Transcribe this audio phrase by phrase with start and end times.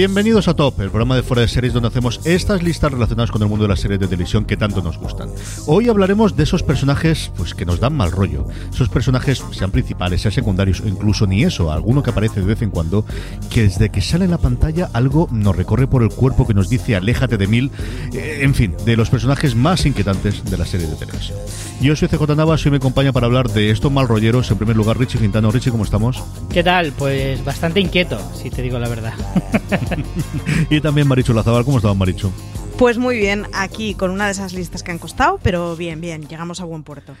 [0.00, 3.42] Bienvenidos a Top, el programa de fuera de series donde hacemos estas listas relacionadas con
[3.42, 5.28] el mundo de las series de televisión que tanto nos gustan.
[5.66, 8.46] Hoy hablaremos de esos personajes pues que nos dan mal rollo.
[8.72, 12.62] Esos personajes, sean principales, sean secundarios o incluso ni eso, alguno que aparece de vez
[12.62, 13.04] en cuando,
[13.50, 16.70] que desde que sale en la pantalla algo nos recorre por el cuerpo que nos
[16.70, 17.70] dice aléjate de mil.
[18.14, 21.36] Eh, en fin, de los personajes más inquietantes de la serie de televisión.
[21.82, 24.50] Yo soy CJ Navas y me acompaña para hablar de estos mal rolleros.
[24.50, 25.50] En primer lugar, Richie Quintano.
[25.50, 26.24] Richie, ¿cómo estamos?
[26.50, 26.92] ¿Qué tal?
[26.92, 29.12] Pues bastante inquieto, si te digo la verdad.
[30.70, 31.64] y también Marichu Lazabal.
[31.64, 32.30] ¿Cómo estamos, Marichu?
[32.78, 36.26] Pues muy bien, aquí con una de esas listas que han costado, pero bien, bien,
[36.28, 37.14] llegamos a buen puerto.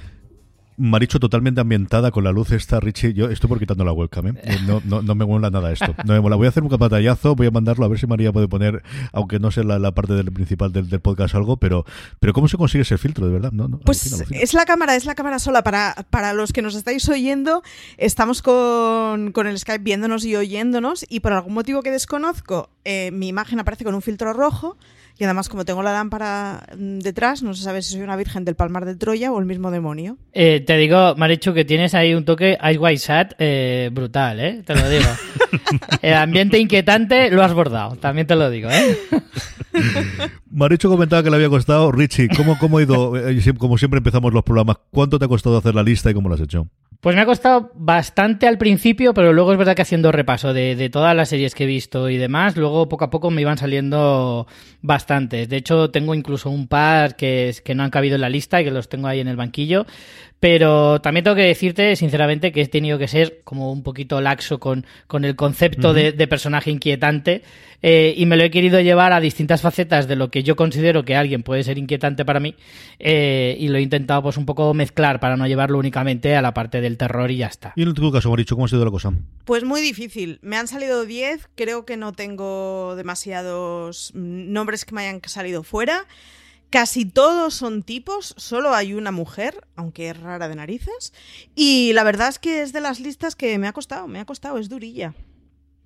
[0.80, 3.12] Maricho totalmente ambientada con la luz esta, Richie.
[3.12, 4.34] Yo estoy por quitando la webcam, ¿eh?
[4.66, 5.94] No, no, no me mola nada esto.
[6.04, 6.36] No me mola.
[6.36, 8.82] Voy a hacer un patallazo, voy a mandarlo a ver si María puede poner,
[9.12, 11.84] aunque no sé la, la parte del principal del, del podcast algo, pero,
[12.18, 13.52] pero ¿cómo se consigue ese filtro, de verdad?
[13.52, 15.62] No, no, Pues es la cámara, es la cámara sola.
[15.62, 17.62] Para, para los que nos estáis oyendo,
[17.98, 23.10] estamos con, con el Skype viéndonos y oyéndonos y por algún motivo que desconozco, eh,
[23.12, 24.76] mi imagen aparece con un filtro rojo
[25.20, 28.46] y además como tengo la lámpara mm, detrás, no se sabe si soy una virgen
[28.46, 30.16] del Palmar de Troya o el mismo demonio.
[30.32, 34.62] Eh, te digo, Marichu, que tienes ahí un toque Ice White Sat eh, brutal, ¿eh?
[34.64, 35.04] Te lo digo.
[36.02, 38.96] El ambiente inquietante lo has bordado, también te lo digo, ¿eh?
[40.50, 41.92] Maricho comentaba que le había costado.
[41.92, 43.16] Richie, ¿cómo, cómo ha ido?
[43.16, 46.30] Eh, Como siempre empezamos los programas, ¿cuánto te ha costado hacer la lista y cómo
[46.30, 46.66] lo has hecho?
[47.00, 50.76] Pues me ha costado bastante al principio, pero luego es verdad que haciendo repaso de,
[50.76, 53.56] de todas las series que he visto y demás, luego poco a poco me iban
[53.56, 54.46] saliendo
[54.82, 55.48] bastantes.
[55.48, 58.64] De hecho, tengo incluso un par que, que no han cabido en la lista y
[58.64, 59.86] que los tengo ahí en el banquillo.
[60.40, 64.58] Pero también tengo que decirte, sinceramente, que he tenido que ser como un poquito laxo
[64.58, 67.42] con, con el concepto de, de personaje inquietante
[67.82, 71.04] eh, y me lo he querido llevar a distintas facetas de lo que yo considero
[71.04, 72.54] que alguien puede ser inquietante para mí
[72.98, 76.52] eh, y lo he intentado pues un poco mezclar para no llevarlo únicamente a la
[76.52, 77.72] parte del terror y ya está.
[77.76, 79.12] Y en tu caso, Maricho, ¿cómo ha sido la cosa?
[79.44, 80.38] Pues muy difícil.
[80.42, 85.62] Me han salido 10, creo que no tengo demasiados mm, nombres que me hayan salido
[85.62, 86.06] fuera.
[86.70, 91.12] Casi todos son tipos, solo hay una mujer, aunque es rara de narices.
[91.56, 94.24] Y la verdad es que es de las listas que me ha costado, me ha
[94.24, 95.14] costado, es durilla.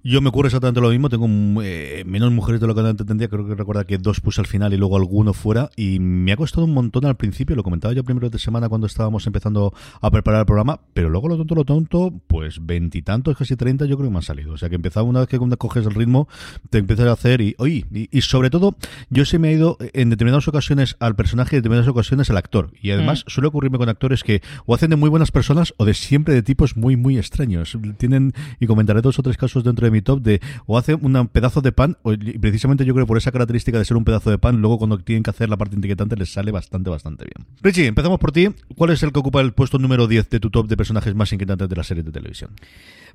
[0.07, 1.27] Yo me ocurre exactamente lo mismo, tengo
[1.63, 4.47] eh, menos mujeres de lo que antes tendría, creo que recuerda que dos puse al
[4.47, 7.95] final y luego alguno fuera y me ha costado un montón al principio, lo comentaba
[7.95, 9.73] yo primero de semana cuando estábamos empezando
[10.03, 13.97] a preparar el programa, pero luego lo tonto, lo tonto, pues veintitantos, casi treinta yo
[13.97, 16.29] creo que me han salido, o sea que empezaba una vez que coges el ritmo,
[16.69, 18.77] te empiezas a hacer y, oye, y, sobre todo
[19.09, 22.37] yo se me ha ido en determinadas ocasiones al personaje y en determinadas ocasiones al
[22.37, 23.31] actor y además mm.
[23.31, 26.43] suele ocurrirme con actores que o hacen de muy buenas personas o de siempre de
[26.43, 27.79] tipos muy, muy extraños.
[27.97, 31.29] Tienen, y comentaré dos o tres casos dentro de mi top de o hace un
[31.29, 34.39] pedazo de pan, o precisamente yo creo por esa característica de ser un pedazo de
[34.39, 37.47] pan, luego cuando tienen que hacer la parte inquietante les sale bastante, bastante bien.
[37.63, 38.49] Richie, empezamos por ti.
[38.77, 41.33] ¿Cuál es el que ocupa el puesto número 10 de tu top de personajes más
[41.33, 42.51] inquietantes de la serie de televisión?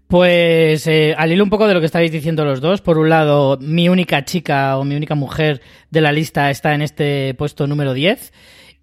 [0.07, 3.09] Pues eh, al hilo un poco de lo que estáis diciendo los dos, por un
[3.09, 5.61] lado, mi única chica o mi única mujer
[5.91, 8.33] de la lista está en este puesto número 10.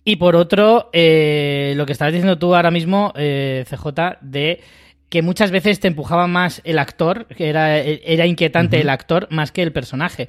[0.05, 4.61] Y por otro, eh, lo que estabas diciendo tú ahora mismo, eh, CJ, de
[5.17, 9.51] que muchas veces te empujaba más el actor, que era, era inquietante el actor más
[9.51, 10.29] que el personaje.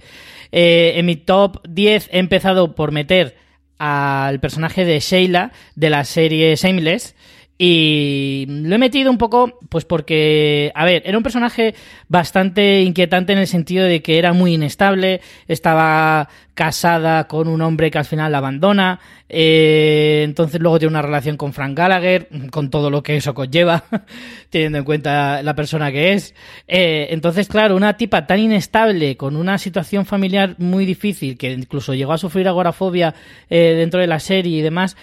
[0.53, 3.35] Eh, en mi top 10 he empezado por meter
[3.79, 7.17] al personaje de Sheila de la serie Shameless.
[7.59, 11.73] Y lo he metido un poco, pues porque, a ver, era un personaje
[12.07, 17.89] bastante inquietante en el sentido de que era muy inestable, estaba casada con un hombre
[17.89, 18.99] que al final la abandona,
[19.29, 23.83] eh, entonces luego tiene una relación con Frank Gallagher, con todo lo que eso conlleva,
[24.51, 26.35] teniendo en cuenta la persona que es.
[26.67, 31.95] Eh, entonces, claro, una tipa tan inestable, con una situación familiar muy difícil, que incluso
[31.95, 33.15] llegó a sufrir agorafobia
[33.49, 34.95] eh, dentro de la serie y demás,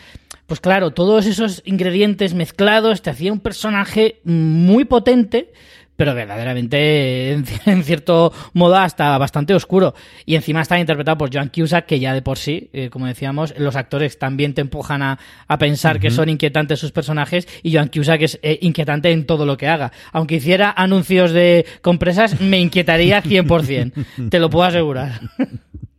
[0.47, 5.53] pues claro, todos esos ingredientes mezclados te hacía un personaje muy potente,
[5.97, 7.33] pero verdaderamente
[7.67, 9.95] en, cierto modo hasta bastante oscuro.
[10.27, 13.55] Y encima está interpretado por Joan Cusack, que ya de por sí, eh, como decíamos,
[13.59, 15.19] los actores también te empujan a,
[15.59, 19.57] pensar que son inquietantes sus personajes y Joan Cusack es eh, inquietante en todo lo
[19.57, 19.93] que haga.
[20.13, 25.21] Aunque hiciera anuncios de compresas, me inquietaría 100%, te lo puedo asegurar.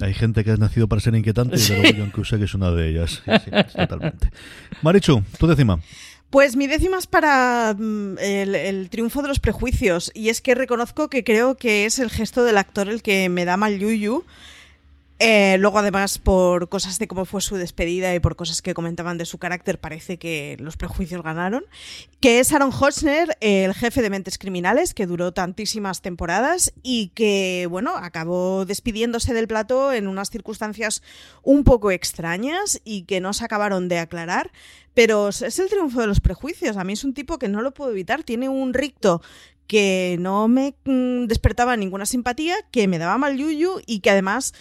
[0.00, 2.90] Hay gente que ha nacido para ser inquietante y luego Joan Cusack es una de
[2.90, 3.22] ellas.
[3.74, 4.30] totalmente.
[4.82, 5.80] Marichu, tú décima.
[6.30, 10.12] Pues mi décima es para mm, el, triunfo de los prejuicios.
[10.14, 13.44] Y es que reconozco que creo que es el gesto del actor el que me
[13.44, 14.24] da mal yuyu.
[15.22, 19.18] Eh, luego, además, por cosas de cómo fue su despedida y por cosas que comentaban
[19.18, 21.62] de su carácter, parece que los prejuicios ganaron.
[22.20, 27.66] Que es Aaron Hotchner, el jefe de Mentes Criminales, que duró tantísimas temporadas y que,
[27.68, 31.02] bueno, acabó despidiéndose del plató en unas circunstancias
[31.42, 34.50] un poco extrañas y que no se acabaron de aclarar.
[34.94, 36.78] Pero es el triunfo de los prejuicios.
[36.78, 38.24] A mí es un tipo que no lo puedo evitar.
[38.24, 39.20] Tiene un ricto
[39.66, 44.52] que no me mm, despertaba ninguna simpatía, que me daba mal yuyu y que además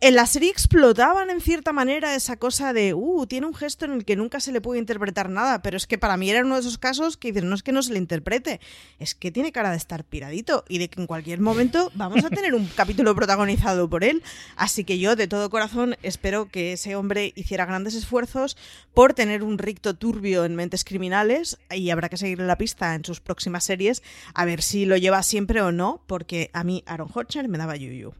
[0.00, 3.92] en la serie explotaban en cierta manera esa cosa de, uh, tiene un gesto en
[3.92, 6.54] el que nunca se le puede interpretar nada, pero es que para mí era uno
[6.54, 8.60] de esos casos que dicen, no es que no se le interprete,
[8.98, 12.28] es que tiene cara de estar piradito y de que en cualquier momento vamos a
[12.28, 14.22] tener un capítulo protagonizado por él.
[14.56, 18.58] Así que yo de todo corazón espero que ese hombre hiciera grandes esfuerzos
[18.92, 23.04] por tener un ricto turbio en mentes criminales y habrá que seguirle la pista en
[23.04, 24.02] sus próximas series
[24.34, 27.76] a ver si lo lleva siempre o no, porque a mí Aaron Hodger me daba
[27.76, 28.12] yuyu.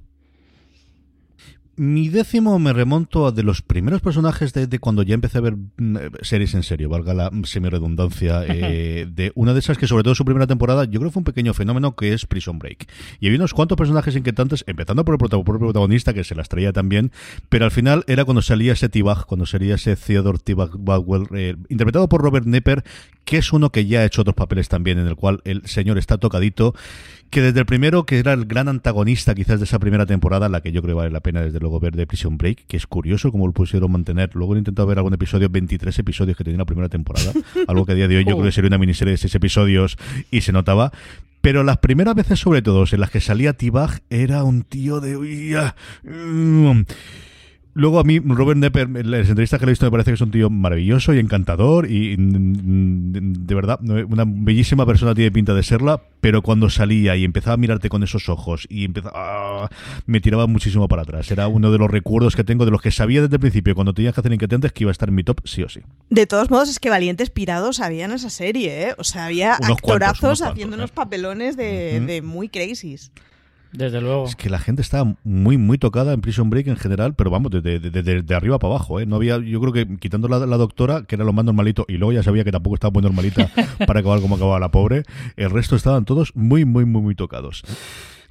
[1.78, 5.56] Mi décimo me remonto a de los primeros personajes de, cuando ya empecé a ver
[5.76, 10.14] mm, series en serio, valga la semi-redundancia, eh, de una de esas que sobre todo
[10.14, 12.88] su primera temporada yo creo fue un pequeño fenómeno que es Prison Break.
[13.20, 17.12] Y había unos cuantos personajes inquietantes, empezando por el protagonista que se las traía también,
[17.50, 21.56] pero al final era cuando salía ese Tibag, cuando salía ese Theodore Tibag Bagwell, eh,
[21.68, 22.84] interpretado por Robert Nepper,
[23.26, 25.98] que es uno que ya ha hecho otros papeles también en el cual el señor
[25.98, 26.74] está tocadito
[27.30, 30.60] que desde el primero, que era el gran antagonista quizás de esa primera temporada, la
[30.60, 33.32] que yo creo vale la pena desde luego ver de Prison Break, que es curioso
[33.32, 34.30] cómo lo pusieron mantener.
[34.34, 37.32] Luego he intentado ver algún episodio, 23 episodios que tenía la primera temporada,
[37.68, 39.96] algo que a día de hoy yo creo que sería una miniserie de 6 episodios
[40.30, 40.92] y se notaba.
[41.40, 45.14] Pero las primeras veces, sobre todo, en las que salía Tibag, era un tío de...
[47.76, 50.20] Luego a mí, Robert Nepper, las entrevistas que le he visto, me parece que es
[50.22, 56.00] un tío maravilloso y encantador y de verdad, una bellísima persona tiene pinta de serla,
[56.22, 59.68] pero cuando salía y empezaba a mirarte con esos ojos y empezaba, ah,
[60.06, 61.30] me tiraba muchísimo para atrás.
[61.30, 63.92] Era uno de los recuerdos que tengo de los que sabía desde el principio, cuando
[63.92, 65.80] tenías que hacer inquietante, que iba a estar en mi top sí o sí.
[66.08, 68.94] De todos modos, es que Valientes Pirados había en esa serie, ¿eh?
[68.96, 70.94] O sea, había actorazos haciendo unos ¿eh?
[70.94, 73.12] papelones de, de muy crazies.
[73.76, 74.24] Desde luego.
[74.24, 77.50] Es que la gente estaba muy, muy tocada en Prison Break en general, pero vamos,
[77.50, 79.06] de, de, arriba para abajo, ¿eh?
[79.06, 81.94] No había, yo creo que quitando la, la, doctora, que era lo más normalito, y
[81.94, 83.50] luego ya sabía que tampoco estaba muy normalita
[83.86, 85.02] para acabar como acababa la pobre,
[85.36, 87.62] el resto estaban todos muy, muy, muy, muy tocados.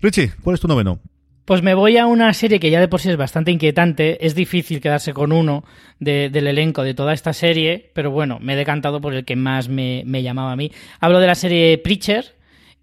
[0.02, 1.00] Richie, ¿cuál es tu noveno?
[1.46, 4.26] Pues me voy a una serie que ya de por sí es bastante inquietante.
[4.26, 5.64] Es difícil quedarse con uno
[6.00, 9.70] del elenco de toda esta serie, pero bueno, me he decantado por el que más
[9.70, 10.72] me, me llamaba a mí.
[11.00, 12.36] Hablo de la serie Preacher,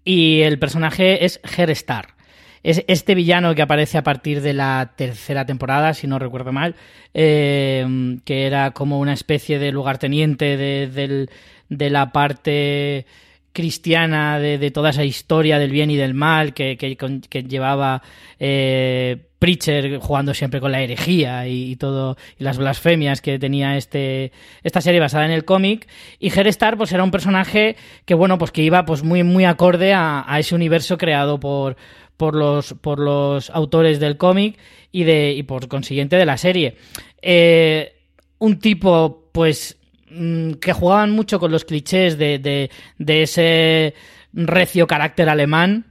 [0.05, 2.15] y el personaje es Herestar.
[2.63, 6.75] Es este villano que aparece a partir de la tercera temporada, si no recuerdo mal,
[7.13, 11.27] eh, que era como una especie de lugarteniente de,
[11.69, 13.05] de la parte
[13.53, 18.01] cristiana de, toda esa historia del bien y del mal que, que, que llevaba
[18.39, 23.77] eh, Preacher jugando siempre con la herejía y, y todo y las blasfemias que tenía
[23.77, 24.31] este
[24.63, 25.87] esta serie basada en el cómic.
[26.17, 29.93] Y Herestar pues era un personaje que bueno pues que iba pues muy muy acorde
[29.93, 31.75] a, a ese universo creado por
[32.17, 34.57] por los por los autores del cómic
[34.91, 36.75] y de y por consiguiente de la serie
[37.21, 37.93] Eh,
[38.39, 39.77] un tipo pues
[40.11, 43.93] mm, que jugaban mucho con los clichés de, de, de ese
[44.33, 45.85] recio carácter alemán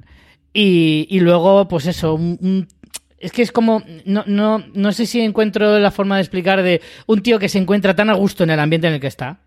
[0.52, 2.68] y, y luego pues eso un- un-
[3.18, 6.80] es que es como no, no, no sé si encuentro la forma de explicar de
[7.06, 9.38] un tío que se encuentra tan a gusto en el ambiente en el que está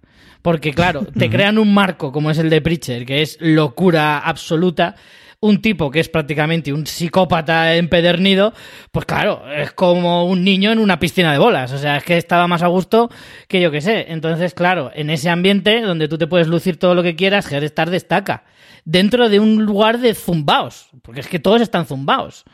[0.41, 4.95] porque claro, te crean un marco como es el de Preacher, que es locura absoluta.
[5.39, 8.53] Un tipo que es prácticamente un psicópata empedernido,
[8.91, 11.71] pues claro, es como un niño en una piscina de bolas.
[11.71, 13.09] O sea, es que estaba más a gusto
[13.47, 14.05] que yo que sé.
[14.09, 17.89] Entonces, claro, en ese ambiente donde tú te puedes lucir todo lo que quieras, Star
[17.89, 18.43] destaca.
[18.85, 22.45] Dentro de un lugar de zumbaos, porque es que todos están zumbaos.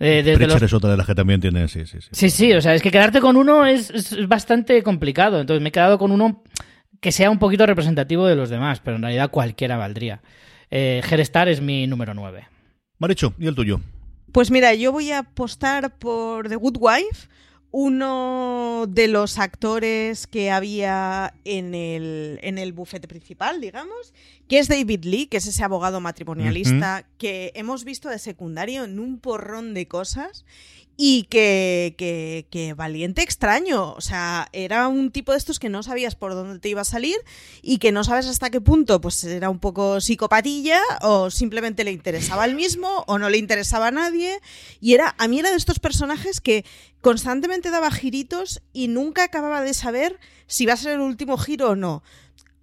[0.00, 2.08] Eh, desde los es otra de las que también tiene, sí, sí, sí.
[2.10, 5.40] Sí, sí, o sea, es que quedarte con uno es, es bastante complicado.
[5.40, 6.42] Entonces me he quedado con uno
[7.00, 10.22] que sea un poquito representativo de los demás, pero en realidad cualquiera valdría.
[10.76, 12.48] Eh, Herestar es mi número 9.
[12.98, 13.80] Maricho, ¿y el tuyo?
[14.32, 17.28] Pues mira, yo voy a apostar por The Good Wife,
[17.70, 24.12] uno de los actores que había en el, en el bufete principal, digamos,
[24.48, 28.98] que es David Lee, que es ese abogado matrimonialista que hemos visto de secundario en
[28.98, 30.44] un porrón de cosas
[30.96, 33.92] y que, que, que valiente extraño.
[33.94, 36.84] O sea, era un tipo de estos que no sabías por dónde te iba a
[36.84, 37.16] salir
[37.62, 41.92] y que no sabes hasta qué punto pues era un poco psicopatilla o simplemente le
[41.92, 44.40] interesaba al mismo o no le interesaba a nadie.
[44.80, 46.64] Y era, a mí era de estos personajes que
[47.00, 51.70] constantemente daba giritos y nunca acababa de saber si va a ser el último giro
[51.70, 52.02] o no.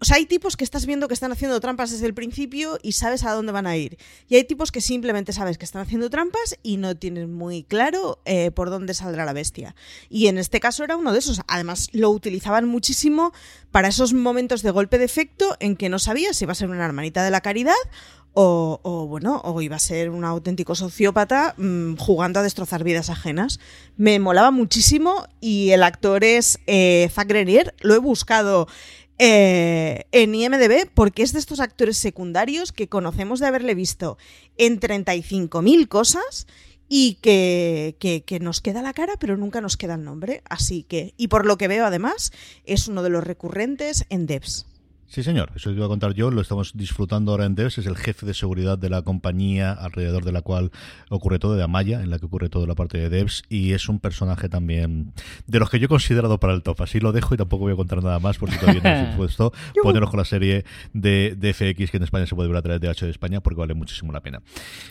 [0.02, 2.94] O sea, hay tipos que estás viendo que están haciendo trampas desde el principio y
[2.94, 4.00] sabes a dónde van a ir.
[4.28, 8.20] Y hay tipos que simplemente sabes que están haciendo trampas y no tienes muy claro
[8.26, 9.76] eh, por dónde saldrá la bestia.
[10.10, 11.42] Y en este caso era uno de esos.
[11.48, 13.32] Además, lo utilizaban muchísimo
[13.70, 16.72] para esos momentos de golpe de efecto en que no sabías si iba a ser
[16.72, 17.76] una hermanita de la caridad
[18.34, 23.60] o, bueno, o iba a ser un auténtico sociópata mmm, jugando a destrozar vidas ajenas.
[23.98, 27.76] Me molaba muchísimo y el actor es eh, Zach Grenier.
[27.82, 28.68] Lo he buscado
[29.24, 34.18] eh, en IMDB porque es de estos actores secundarios que conocemos de haberle visto
[34.58, 36.48] en 35.000 cosas
[36.90, 40.42] y que, que, que, nos queda la cara pero nunca nos queda el nombre.
[40.50, 42.32] Así que, y por lo que veo además,
[42.66, 44.66] es uno de los recurrentes en Devs.
[45.12, 47.86] Sí, señor, eso te iba a contar yo, lo estamos disfrutando ahora en Devs, es
[47.86, 50.72] el jefe de seguridad de la compañía alrededor de la cual
[51.10, 53.90] ocurre todo, de Amaya, en la que ocurre toda la parte de Devs, y es
[53.90, 55.12] un personaje también
[55.48, 57.74] de los que yo he considerado para el top, así lo dejo y tampoco voy
[57.74, 59.52] a contar nada más, porque todavía no he puesto,
[59.84, 60.64] poneros con la serie
[60.94, 63.42] de, de, FX que en España se puede ver a través de H de España,
[63.42, 64.42] porque vale muchísimo la pena.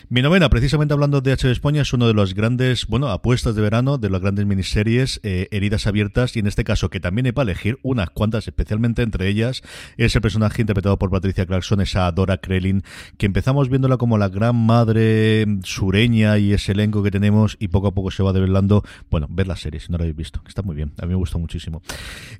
[0.09, 3.55] Mi novena, precisamente hablando de H de España, es uno de los grandes, bueno, apuestas
[3.55, 7.25] de verano, de las grandes miniseries, eh, heridas abiertas, y en este caso, que también
[7.25, 9.63] hay para elegir unas cuantas, especialmente entre ellas,
[9.97, 12.83] es el personaje interpretado por Patricia Clarkson, esa Dora Krellin,
[13.17, 17.87] que empezamos viéndola como la gran madre sureña y ese elenco que tenemos y poco
[17.87, 18.83] a poco se va develando.
[19.09, 21.15] Bueno, ver la serie, si no la habéis visto, está muy bien, a mí me
[21.15, 21.81] gusta muchísimo.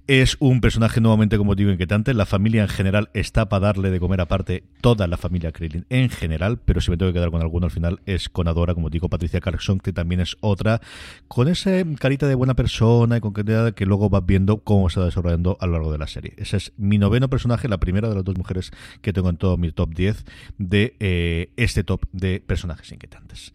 [0.08, 2.14] Es un personaje nuevamente, como digo, inquietante.
[2.14, 6.10] La familia en general está para darle de comer aparte toda la familia Krellin en
[6.10, 8.90] general, pero si me tengo que quedar con alguno al final es con Adora, como
[8.90, 10.82] digo, Patricia Clarkson, que también es otra,
[11.28, 15.06] con esa carita de buena persona y con que luego vas viendo cómo se va
[15.06, 16.34] desarrollando a lo largo de la serie.
[16.38, 19.58] Ese es mi noveno personaje, la primera de las dos mujeres que tengo en todo
[19.58, 20.26] mi top 10
[20.58, 23.54] de eh, este top de personajes inquietantes.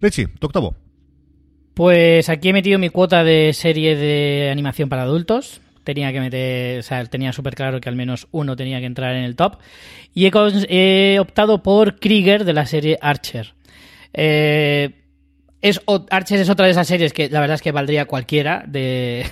[0.00, 0.74] Richie, tu octavo.
[1.74, 5.60] Pues aquí he metido mi cuota de serie de animación para adultos.
[5.82, 9.16] Tenía que meter, o sea, tenía súper claro que al menos uno tenía que entrar
[9.16, 9.58] en el top.
[10.14, 10.30] Y he,
[10.68, 13.54] he optado por Krieger de la serie Archer.
[14.12, 15.03] Eh,
[15.64, 15.80] es,
[16.10, 19.24] Archer es otra de esas series que la verdad es que valdría cualquiera de,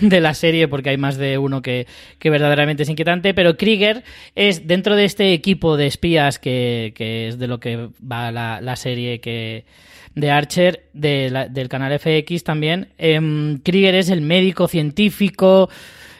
[0.00, 1.88] la serie porque hay más de uno que,
[2.22, 4.04] verdaderamente es inquietante, pero Krieger
[4.36, 8.76] es dentro de este equipo de espías que, que es de lo que va la,
[8.76, 9.64] serie que
[10.14, 12.90] de Archer del canal FX también.
[12.96, 15.68] Eh, Krieger es el médico científico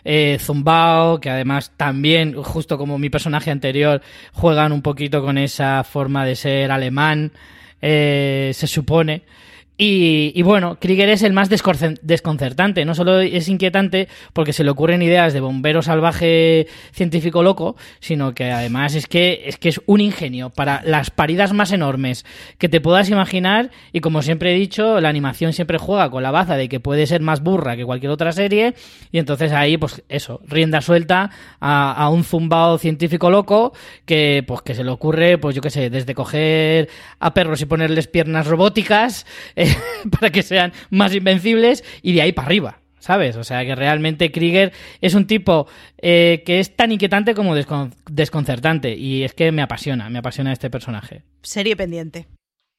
[0.05, 5.85] eh, zumbao, que además también, justo como mi personaje anterior, juegan un poquito con esa
[5.85, 7.31] forma de ser alemán,
[7.87, 9.23] eh, se supone.
[9.77, 12.85] Y, y, bueno, Krieger es el más desconcertante.
[12.85, 18.35] No solo es inquietante porque se le ocurren ideas de bombero salvaje científico loco, sino
[18.35, 22.25] que además es que es que es un ingenio para las paridas más enormes
[22.59, 23.71] que te puedas imaginar.
[23.93, 27.09] Y como siempre he dicho, la animación siempre juega con la baza de que puede
[27.09, 28.75] ser más burra que cualquier otra serie.
[29.11, 33.73] Y entonces ahí, pues eso, rienda suelta a, a un zumbao científico loco
[34.07, 36.89] que, pues, que se le ocurre, pues yo qué sé, desde coger
[37.19, 39.27] a perros y ponerles piernas robóticas.
[40.11, 42.81] para que sean más invencibles y de ahí para arriba.
[42.99, 43.37] ¿Sabes?
[43.37, 45.67] O sea que realmente Krieger es un tipo
[45.99, 48.97] eh, que es tan inquietante como desconcertante.
[48.97, 51.23] Y es que me apasiona, me apasiona este personaje.
[51.43, 52.29] Serie pendiente.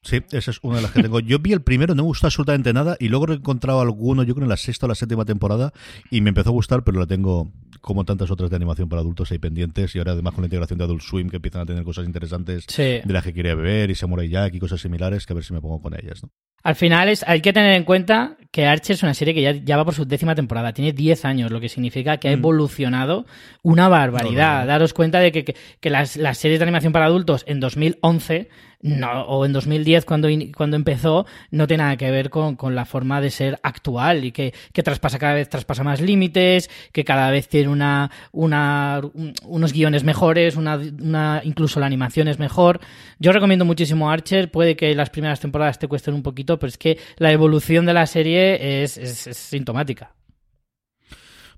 [0.06, 1.18] Sí, esa es una de las que tengo.
[1.20, 4.34] Yo vi el primero, no me gustó absolutamente nada, y luego he encontrado alguno, yo
[4.34, 5.72] creo en la sexta o la séptima temporada,
[6.12, 7.50] y me empezó a gustar, pero la tengo
[7.86, 10.76] como tantas otras de animación para adultos ahí pendientes, y ahora además con la integración
[10.76, 13.94] de Adult Swim, que empiezan a tener cosas interesantes de las que quería beber, y
[13.94, 16.20] Samurai Jack y cosas similares, que a ver si me pongo con ellas.
[16.20, 16.30] ¿no?
[16.64, 19.76] Al final es, hay que tener en cuenta que Archer es una serie que ya,
[19.76, 22.38] va por su décima temporada, tiene 10 años, lo que significa que ha mm.
[22.38, 23.26] evolucionado
[23.60, 24.66] una barbaridad.
[24.66, 28.48] Daros cuenta de que, las, las, series de animación para adultos en 2011
[28.82, 33.20] no, o en 2010 cuando, cuando empezó, no tiene nada que ver con, la forma
[33.20, 34.52] de ser actual y que,
[34.84, 39.00] traspasa cada vez traspasa más límites, que cada vez tiene una, una
[39.44, 42.80] unos guiones mejores, una, una, incluso la animación es mejor.
[43.18, 46.78] Yo recomiendo muchísimo Archer, puede que las primeras temporadas te cuesten un poquito, pero es
[46.78, 50.14] que la evolución de la serie es, es, es sintomática.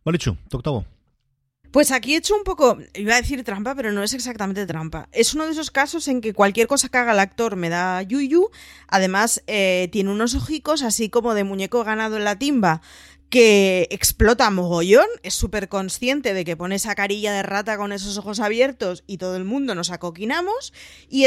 [0.05, 0.87] Marichu, tu octavo.
[1.71, 5.09] Pues aquí he hecho un poco, iba a decir trampa, pero no es exactamente trampa.
[5.13, 8.01] Es uno de esos casos en que cualquier cosa que haga el actor me da
[8.01, 8.49] yuyu.
[8.87, 12.81] Además, eh, tiene unos ojicos así como de muñeco ganado en la timba
[13.29, 18.17] que explota mogollón, es súper consciente de que pone esa carilla de rata con esos
[18.17, 20.73] ojos abiertos y todo el mundo nos acoquinamos.
[21.11, 21.27] Y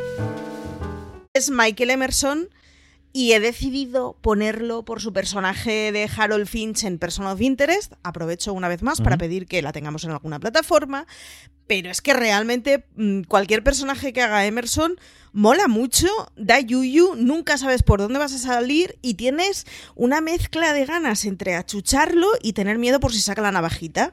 [1.33, 2.49] Es Michael Emerson
[3.13, 7.93] y he decidido ponerlo por su personaje de Harold Finch en Person of Interest.
[8.03, 11.07] Aprovecho una vez más para pedir que la tengamos en alguna plataforma,
[11.67, 14.97] pero es que realmente mm, cualquier personaje que haga Emerson
[15.31, 19.65] mola mucho, da yuyu, nunca sabes por dónde vas a salir y tienes
[19.95, 24.11] una mezcla de ganas entre achucharlo y tener miedo por si saca la navajita.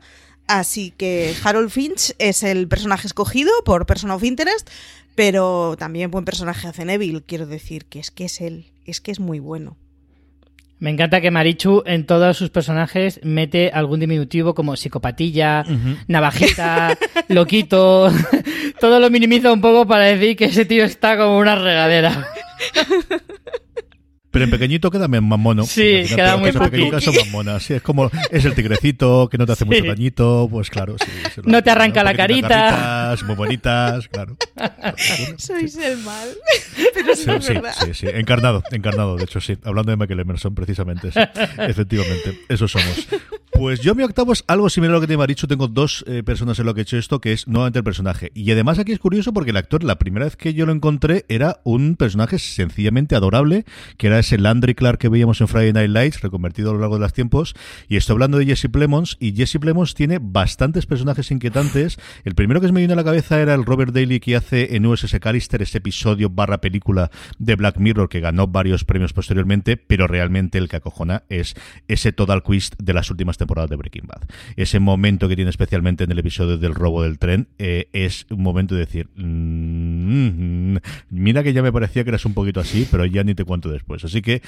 [0.48, 4.68] Así que Harold Finch es el personaje escogido por Person of Interest,
[5.14, 9.10] pero también buen personaje hace Neville, quiero decir, que es que es él, es que
[9.10, 9.76] es muy bueno.
[10.78, 15.64] Me encanta que Marichu en todos sus personajes mete algún diminutivo como psicopatilla,
[16.06, 16.96] navajita,
[17.28, 18.10] loquito.
[18.80, 22.28] Todo lo minimiza un poco para decir que ese tío está como una regadera.
[24.38, 25.64] Pero en pequeñito queda más mono.
[25.64, 27.62] Sí, queda muy pequeñito son más monas.
[27.62, 30.96] Sí, es como, es el tigrecito que no te hace mucho dañito, pues claro.
[30.98, 33.16] Sí, no te arranca la carita.
[33.26, 34.36] muy bonitas, claro.
[35.36, 36.28] Sois el mal.
[36.94, 39.58] Pero sí, sí, sí, sí, encarnado, encarnado, de hecho, sí.
[39.64, 41.18] Hablando de Michael Emerson, precisamente, sí.
[41.58, 43.08] Efectivamente, eso somos.
[43.52, 45.48] Pues yo mi octavo es algo similar a lo que te he dicho.
[45.48, 48.30] Tengo dos eh, personas en lo que he hecho esto, que es nuevamente el personaje.
[48.34, 51.24] Y además aquí es curioso porque el actor, la primera vez que yo lo encontré,
[51.28, 53.64] era un personaje sencillamente adorable,
[53.96, 56.96] que era ese Landry Clark que veíamos en Friday Night Lights, reconvertido a lo largo
[56.96, 57.54] de los tiempos.
[57.88, 61.98] Y estoy hablando de Jesse Plemons, y Jesse Plemons tiene bastantes personajes inquietantes.
[62.24, 64.76] El primero que se me vino a la cabeza era el Robert Daly que hace
[64.76, 69.76] en USS Callister ese episodio barra película de Black Mirror que ganó varios premios posteriormente,
[69.76, 71.54] pero realmente el que acojona es
[71.88, 74.28] ese total twist de las últimas temporadas de Breaking Bad.
[74.56, 78.42] Ese momento que tiene especialmente en el episodio del robo del tren eh, es un
[78.42, 80.76] momento de decir, mm,
[81.10, 83.70] mira que ya me parecía que eras un poquito así, pero ya ni te cuento
[83.70, 84.04] después.
[84.04, 84.42] Así que,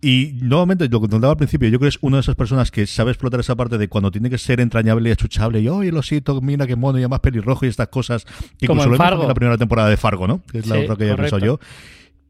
[0.00, 2.70] y nuevamente, lo que contaba al principio, yo creo que es una de esas personas
[2.70, 5.88] que sabe explotar esa parte de cuando tiene que ser entrañable y achuchable, y oye,
[5.88, 8.26] el osito, mira qué mono, y más pelirrojo y estas cosas.
[8.66, 9.26] Como en Fargo.
[9.26, 10.42] la primera temporada de Fargo, ¿no?
[10.50, 11.58] Que es la otra que he pensado yo.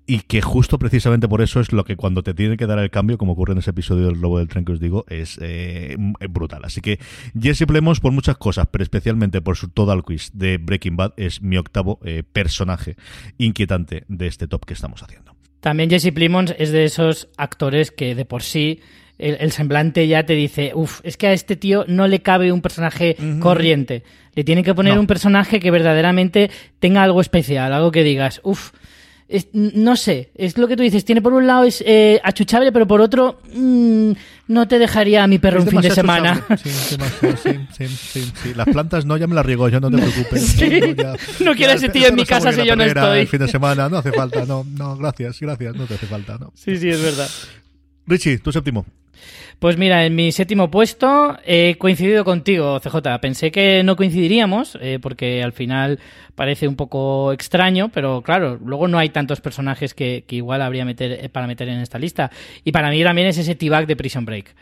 [0.07, 2.91] Y que justo precisamente por eso es lo que cuando te tiene que dar el
[2.91, 5.97] cambio, como ocurre en ese episodio del Lobo del Tren que os digo, es eh,
[6.29, 6.63] brutal.
[6.65, 6.99] Así que
[7.39, 11.41] Jesse Plemons por muchas cosas, pero especialmente por su total quiz de Breaking Bad es
[11.43, 12.97] mi octavo eh, personaje
[13.39, 15.35] inquietante de este top que estamos haciendo.
[15.61, 18.81] También Jesse Plemons es de esos actores que de por sí
[19.17, 22.61] el, semblante ya te dice, uff, es que a este tío no le cabe un
[22.61, 24.03] personaje corriente.
[24.35, 28.73] Le tiene que poner un personaje que verdaderamente tenga algo especial, algo que digas, uff,
[29.53, 31.05] no sé, es lo que tú dices.
[31.05, 34.13] Tiene por un lado es eh, achuchable, pero por otro mm,
[34.49, 36.45] no te dejaría a mi perro un fin de semana.
[36.63, 36.71] Sí,
[37.43, 40.57] sí, sí, sí, Las plantas no, ya me las riego yo, no te preocupes.
[41.41, 43.21] No, quiero ese tío en mi casa si yo no estoy.
[43.21, 46.37] El fin de semana no hace falta, no, no, gracias, gracias, no te hace falta,
[46.39, 46.53] no.
[46.55, 47.29] Sí, sí, es verdad.
[48.07, 48.85] Richie, tu séptimo.
[49.59, 53.19] Pues mira, en mi séptimo puesto he coincidido contigo, CJ.
[53.21, 56.01] Pensé que no coincidiríamos, eh, porque al final
[56.35, 61.13] parece un poco extraño, pero claro, luego no hay tantos personajes que, igual habría meter,
[61.13, 62.31] eh, para meter en esta lista.
[62.65, 64.55] Y para mí también es ese T-Bag de Prison Break.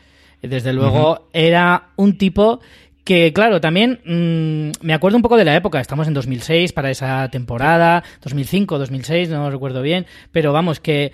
[0.42, 2.60] Desde luego, era un tipo
[3.04, 6.90] que claro, también mm, me acuerdo un poco de la época, estamos en 2006 para
[6.90, 11.12] esa temporada, 2005, 2006, no recuerdo bien, pero vamos, que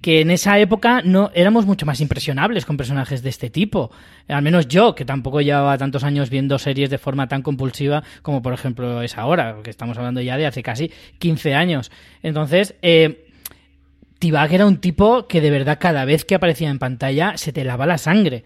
[0.00, 3.90] que en esa época no éramos mucho más impresionables con personajes de este tipo.
[4.28, 8.42] Al menos yo, que tampoco llevaba tantos años viendo series de forma tan compulsiva como
[8.42, 11.90] por ejemplo es ahora, que estamos hablando ya de hace casi 15 años.
[12.22, 13.26] Entonces, eh,
[14.18, 17.64] Tibak era un tipo que de verdad cada vez que aparecía en pantalla se te
[17.64, 18.44] lava la sangre.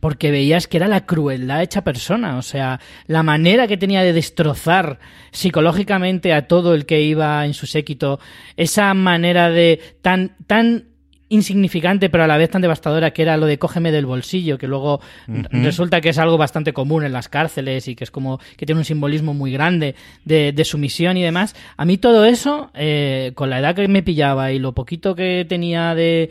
[0.00, 2.38] Porque veías que era la crueldad hecha persona.
[2.38, 4.98] O sea, la manera que tenía de destrozar
[5.30, 8.18] psicológicamente a todo el que iba en su séquito.
[8.56, 10.89] Esa manera de tan, tan
[11.30, 14.66] insignificante pero a la vez tan devastadora que era lo de cógeme del bolsillo, que
[14.66, 15.00] luego
[15.50, 18.80] resulta que es algo bastante común en las cárceles y que es como que tiene
[18.80, 21.56] un simbolismo muy grande de, de sumisión y demás.
[21.76, 25.46] A mí todo eso, eh, con la edad que me pillaba y lo poquito que
[25.48, 26.30] tenía de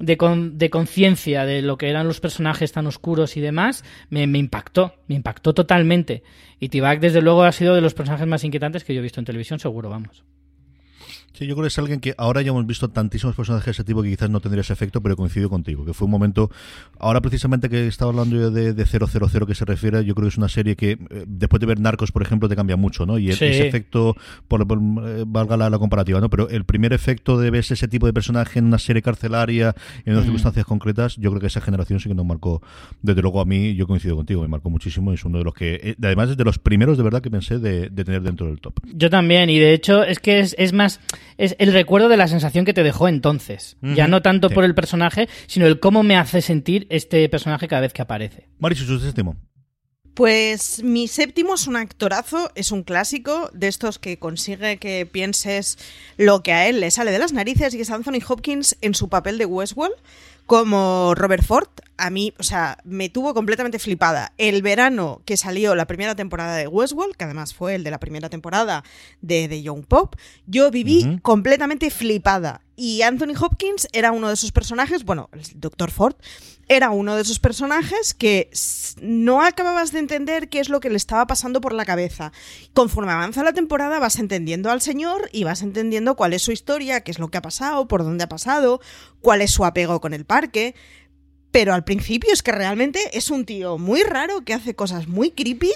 [0.00, 0.16] de,
[0.54, 4.94] de conciencia de lo que eran los personajes tan oscuros y demás, me, me impactó,
[5.06, 6.22] me impactó totalmente.
[6.58, 9.20] Y Tibak, desde luego, ha sido de los personajes más inquietantes que yo he visto
[9.20, 10.24] en televisión, seguro, vamos.
[11.32, 13.84] Sí, yo creo que es alguien que ahora ya hemos visto tantísimos personajes de ese
[13.84, 16.50] tipo que quizás no tendría ese efecto, pero coincido contigo, que fue un momento,
[16.98, 20.30] ahora precisamente que estaba hablando yo de, de 000 que se refiere, yo creo que
[20.30, 23.18] es una serie que eh, después de ver Narcos, por ejemplo, te cambia mucho, ¿no?
[23.18, 24.16] Y ese efecto,
[24.48, 26.28] por, eh, valga la, comparativa, ¿no?
[26.28, 30.12] Pero el primer efecto de ver ese tipo de personaje en una serie carcelaria, en
[30.12, 30.26] unas mm.
[30.26, 32.60] circunstancias concretas, yo creo que esa generación sí que nos marcó,
[33.02, 35.80] desde luego a mí, yo coincido contigo, me marcó muchísimo, es uno de los que,
[35.82, 38.80] eh, además es de los primeros de verdad que pensé de, tener dentro del top.
[38.92, 41.00] Yo también, y de hecho es que es, es más,
[41.38, 43.76] es el recuerdo de la sensación que te dejó entonces.
[43.82, 47.82] Ya no tanto por el personaje, sino el cómo me hace sentir este personaje cada
[47.82, 48.48] vez que aparece.
[48.58, 49.36] Marichu, su séptimo.
[50.14, 55.78] Pues mi séptimo es un actorazo, es un clásico de estos que consigue que pienses
[56.16, 59.08] lo que a él le sale de las narices y es Anthony Hopkins en su
[59.08, 59.94] papel de Westworld
[60.46, 61.68] como Robert Ford,
[62.00, 64.32] a mí, o sea, me tuvo completamente flipada.
[64.38, 68.00] El verano que salió la primera temporada de Westworld, que además fue el de la
[68.00, 68.82] primera temporada
[69.20, 72.62] de The Young Pop, yo viví completamente flipada.
[72.74, 75.90] Y Anthony Hopkins era uno de esos personajes, bueno, el Dr.
[75.90, 76.16] Ford,
[76.66, 78.48] era uno de esos personajes que
[79.02, 82.32] no acababas de entender qué es lo que le estaba pasando por la cabeza.
[82.72, 87.00] Conforme avanza la temporada vas entendiendo al señor y vas entendiendo cuál es su historia,
[87.00, 88.80] qué es lo que ha pasado, por dónde ha pasado,
[89.20, 90.76] cuál es su apego con el parque.
[91.50, 95.30] Pero al principio es que realmente es un tío muy raro que hace cosas muy
[95.32, 95.70] creepy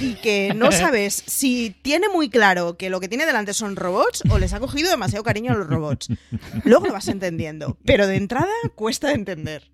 [0.00, 4.22] y que no sabes si tiene muy claro que lo que tiene delante son robots
[4.28, 6.08] o les ha cogido demasiado cariño a los robots.
[6.64, 9.70] Luego lo vas entendiendo, pero de entrada cuesta de entender.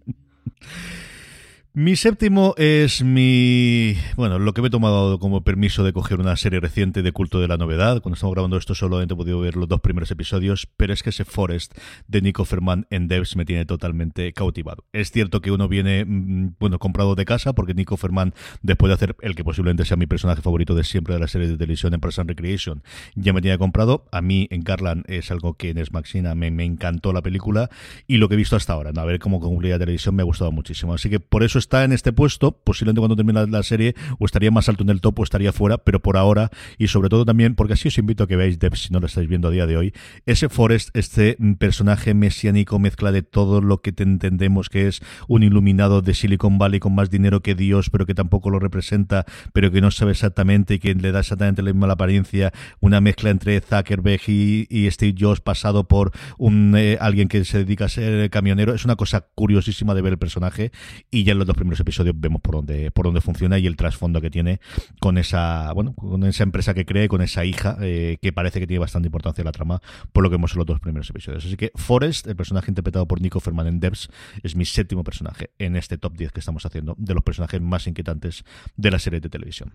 [1.78, 3.98] Mi séptimo es mi.
[4.16, 7.38] Bueno, lo que me he tomado como permiso de coger una serie reciente de culto
[7.38, 8.00] de la novedad.
[8.00, 11.10] Cuando estamos grabando esto, solamente he podido ver los dos primeros episodios, pero es que
[11.10, 11.76] ese Forest
[12.08, 14.86] de Nico Ferman en Devs me tiene totalmente cautivado.
[14.94, 18.94] Es cierto que uno viene, mm, bueno, comprado de casa, porque Nico Ferman, después de
[18.94, 21.92] hacer el que posiblemente sea mi personaje favorito de siempre de la serie de televisión
[21.92, 22.82] en Person Recreation,
[23.16, 24.06] ya me tenía comprado.
[24.12, 27.68] A mí, en Garland, es algo que en Maxina me, me encantó la película
[28.06, 28.92] y lo que he visto hasta ahora.
[28.92, 29.02] ¿no?
[29.02, 30.94] A ver cómo concluye la televisión me ha gustado muchísimo.
[30.94, 34.50] Así que por eso está en este puesto, posiblemente cuando termine la serie o estaría
[34.50, 37.56] más alto en el top o estaría fuera, pero por ahora y sobre todo también,
[37.56, 39.66] porque así os invito a que veáis Dev si no lo estáis viendo a día
[39.66, 39.92] de hoy,
[40.26, 45.42] ese Forrest, este personaje mesiánico, mezcla de todo lo que te entendemos que es un
[45.42, 49.72] iluminado de Silicon Valley con más dinero que Dios, pero que tampoco lo representa, pero
[49.72, 53.60] que no sabe exactamente y que le da exactamente la misma apariencia, una mezcla entre
[53.60, 58.72] Zuckerberg y, Steve Jobs pasado por un eh, alguien que se dedica a ser camionero,
[58.72, 60.70] es una cosa curiosísima de ver el personaje
[61.10, 64.20] y ya en los primeros episodios vemos por dónde, por dónde funciona y el trasfondo
[64.20, 64.60] que tiene
[65.00, 68.66] con esa, bueno, con esa empresa que cree, con esa hija, eh, que parece que
[68.66, 69.80] tiene bastante importancia en la trama,
[70.12, 71.44] por lo que vemos en los dos primeros episodios.
[71.44, 74.08] Así que Forrest, el personaje interpretado por Nico Ferman en Devs,
[74.42, 77.86] es mi séptimo personaje en este top 10 que estamos haciendo de los personajes más
[77.86, 78.44] inquietantes
[78.76, 79.72] de la serie de televisión.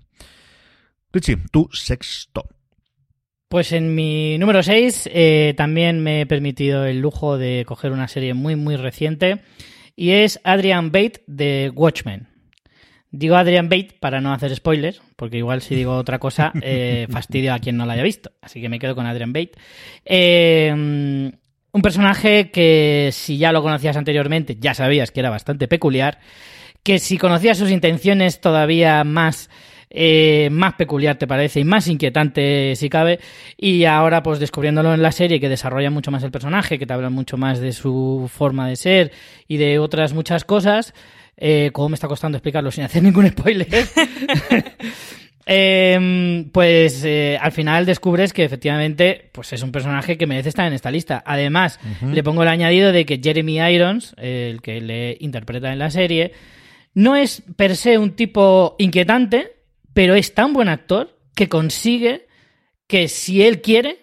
[1.13, 2.47] Richie, tu sexto.
[3.49, 8.07] Pues en mi número 6 eh, también me he permitido el lujo de coger una
[8.07, 9.41] serie muy muy reciente
[10.01, 12.27] y es Adrian Bate de Watchmen.
[13.11, 17.53] Digo Adrian Bate para no hacer spoilers, porque igual si digo otra cosa eh, fastidio
[17.53, 18.31] a quien no la haya visto.
[18.41, 19.51] Así que me quedo con Adrian Bate.
[20.03, 26.17] Eh, un personaje que si ya lo conocías anteriormente ya sabías que era bastante peculiar,
[26.81, 29.51] que si conocías sus intenciones todavía más
[29.93, 33.19] eh, más peculiar te parece y más inquietante si cabe.
[33.57, 36.93] Y ahora pues descubriéndolo en la serie que desarrolla mucho más el personaje que te
[36.93, 39.11] habla mucho más de su forma de ser
[39.47, 40.93] y de otras muchas cosas
[41.43, 43.67] eh, como me está costando explicarlo sin hacer ningún spoiler.
[45.43, 50.67] Em, pues eh, al final descubres que efectivamente pues es un personaje que merece estar
[50.67, 51.23] en esta lista.
[51.25, 55.89] Además, le pongo el añadido de que Jeremy Irons, el que le interpreta en la
[55.89, 56.31] serie,
[56.93, 59.55] no es per se un tipo inquietante,
[59.93, 62.27] pero es tan buen actor que consigue
[62.87, 64.01] que si él quiere,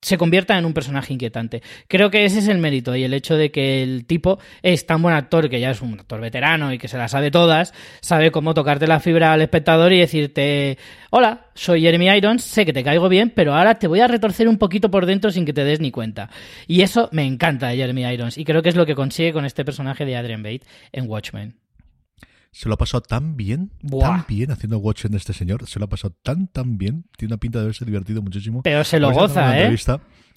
[0.00, 1.62] se convierta en un personaje inquietante.
[1.88, 5.02] Creo que ese es el mérito y el hecho de que el tipo es tan
[5.02, 8.30] buen actor, que ya es un actor veterano y que se las sabe todas, sabe
[8.30, 10.78] cómo tocarte la fibra al espectador y decirte,
[11.10, 14.48] hola, soy Jeremy Irons, sé que te caigo bien, pero ahora te voy a retorcer
[14.48, 16.30] un poquito por dentro sin que te des ni cuenta.
[16.68, 19.44] Y eso me encanta de Jeremy Irons y creo que es lo que consigue con
[19.44, 21.67] este personaje de Adrian Bate en Watchmen
[22.58, 25.88] se lo ha pasado tan bien, tan bien haciendo Watchmen este señor, se lo ha
[25.88, 28.64] pasado tan, tan bien, tiene una pinta de haberse divertido muchísimo.
[28.64, 29.78] Pero se lo goza, ¿eh?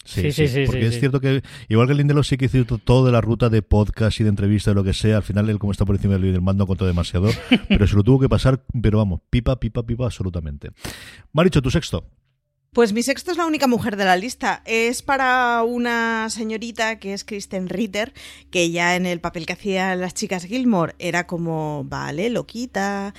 [0.06, 3.12] Sí, sí, sí, porque es cierto que igual que Lindelof sí que hizo todo de
[3.12, 5.72] la ruta de podcast y de entrevista, de lo que sea, al final él como
[5.72, 7.28] está por encima del del mando contó demasiado,
[7.68, 10.70] pero se lo tuvo que pasar, pero vamos, pipa, pipa, pipa, absolutamente.
[11.34, 12.06] Maricho, tu sexto.
[12.74, 14.62] Pues mi sexto es la única mujer de la lista.
[14.64, 18.14] Es para una señorita que es Kristen Ritter,
[18.50, 23.14] que ya en el papel que hacía las chicas Gilmore era como, vale, loquita.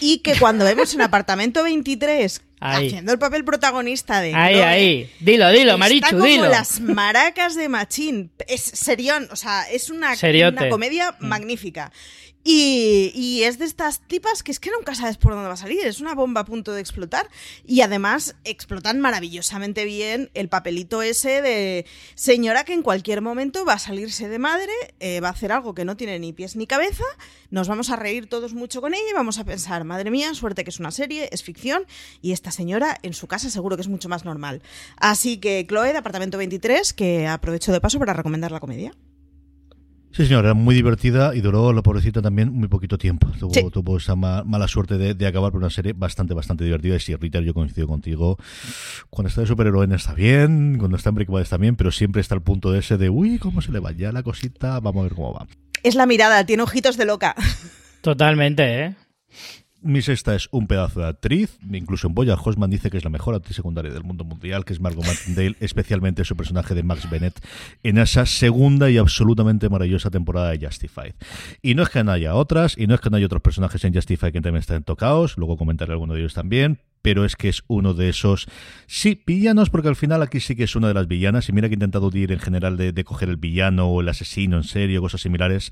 [0.00, 4.34] Y que cuando vemos en Apartamento 23 haciendo el papel protagonista de.
[4.34, 5.10] Ahí, ahí.
[5.20, 6.48] Dilo, dilo, Marichu, está como dilo.
[6.48, 8.32] las maracas de Machín.
[8.48, 10.14] Es serión, o sea, es una,
[10.50, 11.28] una comedia mm.
[12.48, 15.84] Y, es de estas tipas que es que nunca sabes por dónde va a salir.
[15.84, 17.28] Es una bomba a punto de explotar.
[17.66, 23.72] Y además explotan maravillosamente bien el papelito ese de señora que en cualquier momento va
[23.72, 26.68] a salirse de madre, eh, va a hacer algo que no tiene ni pies ni
[26.68, 27.02] cabeza.
[27.50, 30.62] Nos vamos a reír todos mucho con ella y vamos a pensar, madre mía, suerte
[30.62, 31.84] que es una serie, es ficción.
[32.22, 34.62] Y esta señora en su casa seguro que es mucho más normal.
[34.98, 38.92] Así que Chloe de Apartamento 23, que aprovecho de paso para recomendar la comedia.
[40.16, 43.28] Sí, señor, era muy divertida y duró, la pobrecita, también muy poquito tiempo.
[43.38, 46.96] Tuvo, esa mala suerte de, acabar por una serie bastante, bastante divertida.
[46.96, 48.38] Y sí, Rita, yo coincido contigo.
[49.10, 52.22] Cuando está de superhéroe está bien, cuando está en Breaking Bad está bien, pero siempre
[52.22, 54.80] está el punto de ese de, uy, ¿cómo se le va ya la cosita?
[54.80, 55.46] Vamos a ver cómo va.
[55.82, 57.34] Es la mirada, tiene ojitos de loca.
[58.00, 58.94] Totalmente, ¿eh?
[59.82, 61.58] Mi sexta es un pedazo de actriz.
[61.70, 64.72] Incluso en Boya Hosman dice que es la mejor actriz secundaria del mundo mundial, que
[64.72, 67.38] es Margot Martindale, especialmente su personaje de Max Bennett
[67.82, 71.14] en esa segunda y absolutamente maravillosa temporada de Justified.
[71.62, 73.84] Y no es que no haya otras, y no es que no haya otros personajes
[73.84, 77.48] en Justified que también estén tocados, luego comentaré alguno de ellos también, pero es que
[77.48, 78.48] es uno de esos,
[78.88, 81.68] sí, villanos, porque al final aquí sí que es una de las villanas, y mira
[81.68, 84.64] que he intentado ir en general de, de coger el villano o el asesino en
[84.64, 85.70] serio, cosas similares,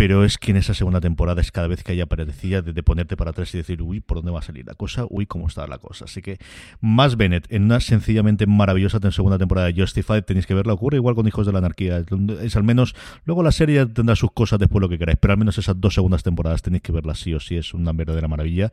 [0.00, 3.18] pero es que en esa segunda temporada es cada vez que haya aparecía de, ponerte
[3.18, 5.04] para atrás y decir, uy, ¿por dónde va a salir la cosa?
[5.10, 6.06] Uy, ¿cómo está la cosa?
[6.06, 6.38] Así que
[6.80, 11.14] más Bennett en una sencillamente maravillosa segunda temporada de Justified, tenéis que verla, ocurre igual
[11.14, 12.02] con Hijos de la Anarquía,
[12.40, 12.94] es al menos,
[13.26, 15.92] luego la serie tendrá sus cosas después lo que queráis, pero al menos esas dos
[15.92, 18.70] segundas temporadas tenéis que verla sí o sí, es una verdadera maravilla.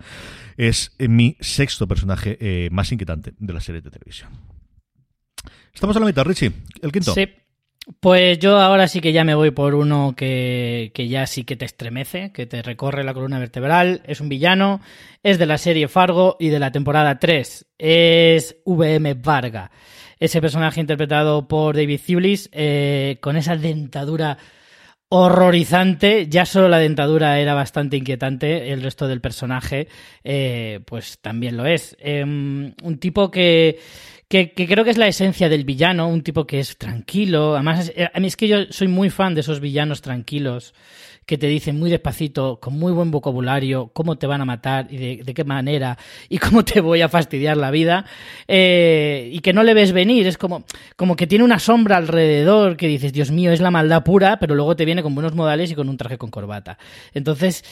[0.56, 4.30] Es eh, mi sexto personaje eh, más inquietante de la serie de televisión.
[5.74, 7.14] Estamos a la mitad, Richie, el quinto.
[7.14, 7.28] Sí.
[8.02, 11.64] Pues yo ahora sí que ya me voy por uno que, ya sí que te
[11.64, 14.02] estremece, que te recorre la columna vertebral.
[14.06, 14.82] Es un villano,
[15.24, 17.66] es de la serie Fargo y de la temporada 3.
[17.78, 19.72] Es VM Varga.
[20.20, 24.38] Ese personaje interpretado por David Thewlis eh, con esa dentadura
[25.08, 26.28] horrorizante.
[26.28, 29.88] Ya solo la dentadura era bastante inquietante, el resto del personaje,
[30.26, 31.96] eh, pues también lo es.
[32.00, 33.80] Em, un tipo que
[34.28, 37.56] que, que, creo que es la esencia del villano, un tipo que es tranquilo.
[37.56, 40.74] Además, es, a mí es que yo soy muy fan de esos villanos tranquilos
[41.28, 45.18] que te dicen muy despacito, con muy buen vocabulario, cómo te van a matar y
[45.18, 45.98] de, qué manera
[46.30, 48.06] y cómo te voy a fastidiar la vida.
[48.48, 50.26] Eh, y que no le ves venir.
[50.26, 50.64] Es como,
[50.96, 54.56] como que tiene una sombra alrededor que dices, Dios mío, es la maldad pura, pero
[54.56, 56.78] luego te viene con buenos modales y con un traje con corbata.
[57.14, 57.66] Entonces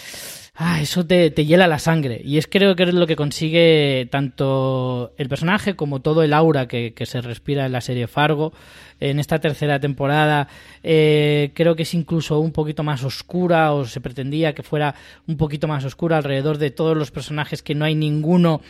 [0.56, 2.22] ah, eso te, te, hiela la sangre.
[2.24, 6.68] Y es creo que es lo que consigue tanto el personaje como todo el aura
[6.68, 8.54] que, que se respira en la serie Fargo.
[9.00, 10.48] En esta tercera temporada
[10.84, 14.96] eh, creo que es incluso un poquito más oscura o se pretendía que fuera
[15.28, 18.62] un poquito más oscura alrededor de todos los personajes que no hay ninguno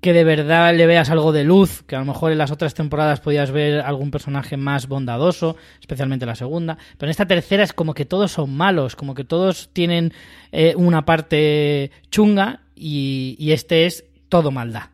[0.00, 2.74] que de verdad le veas algo de luz, que a lo mejor en las otras
[2.74, 7.72] temporadas podías ver algún personaje más bondadoso, especialmente la segunda, pero en esta tercera es
[7.72, 10.12] como que todos son malos, como que todos tienen
[10.52, 14.90] eh, una parte chunga y, y, este es todo maldad.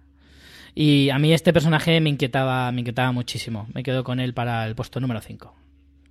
[0.74, 3.68] Y a mí este personaje me inquietaba, me inquietaba muchísimo.
[3.72, 5.54] Me quedo con él para el puesto número 5.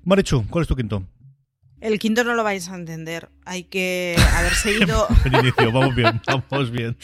[0.05, 1.03] Marichu, ¿cuál es tu quinto?
[1.83, 3.27] El quinto no lo vais a entender.
[3.43, 5.05] Hay que haber seguido.
[5.25, 6.95] inicio, vamos bien, vamos bien.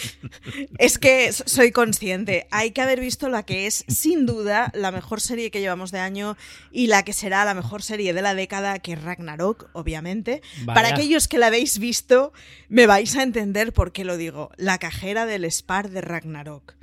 [0.78, 2.48] es que soy consciente.
[2.50, 6.00] Hay que haber visto la que es, sin duda, la mejor serie que llevamos de
[6.00, 6.38] año
[6.72, 10.42] y la que será la mejor serie de la década, que es Ragnarok, obviamente.
[10.64, 10.76] Vaya.
[10.76, 12.32] Para aquellos que la habéis visto,
[12.70, 14.50] me vais a entender por qué lo digo.
[14.56, 16.79] La cajera del Spar de Ragnarok.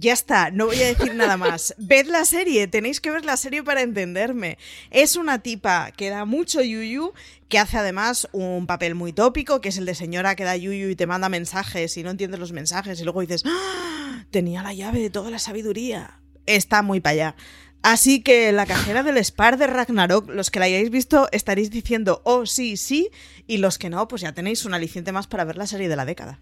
[0.00, 1.74] Ya está, no voy a decir nada más.
[1.78, 4.56] Ved la serie, tenéis que ver la serie para entenderme.
[4.90, 7.12] Es una tipa que da mucho yuyu,
[7.50, 10.88] que hace además un papel muy tópico, que es el de señora que da yuyu
[10.88, 14.24] y te manda mensajes y no entiendes los mensajes y luego dices, ¡Ah!
[14.30, 16.18] tenía la llave de toda la sabiduría.
[16.46, 17.36] Está muy para allá.
[17.82, 22.22] Así que la cajera del Spar de Ragnarok, los que la hayáis visto estaréis diciendo,
[22.24, 23.10] oh sí, sí,
[23.46, 25.96] y los que no, pues ya tenéis un aliciente más para ver la serie de
[25.96, 26.40] la década.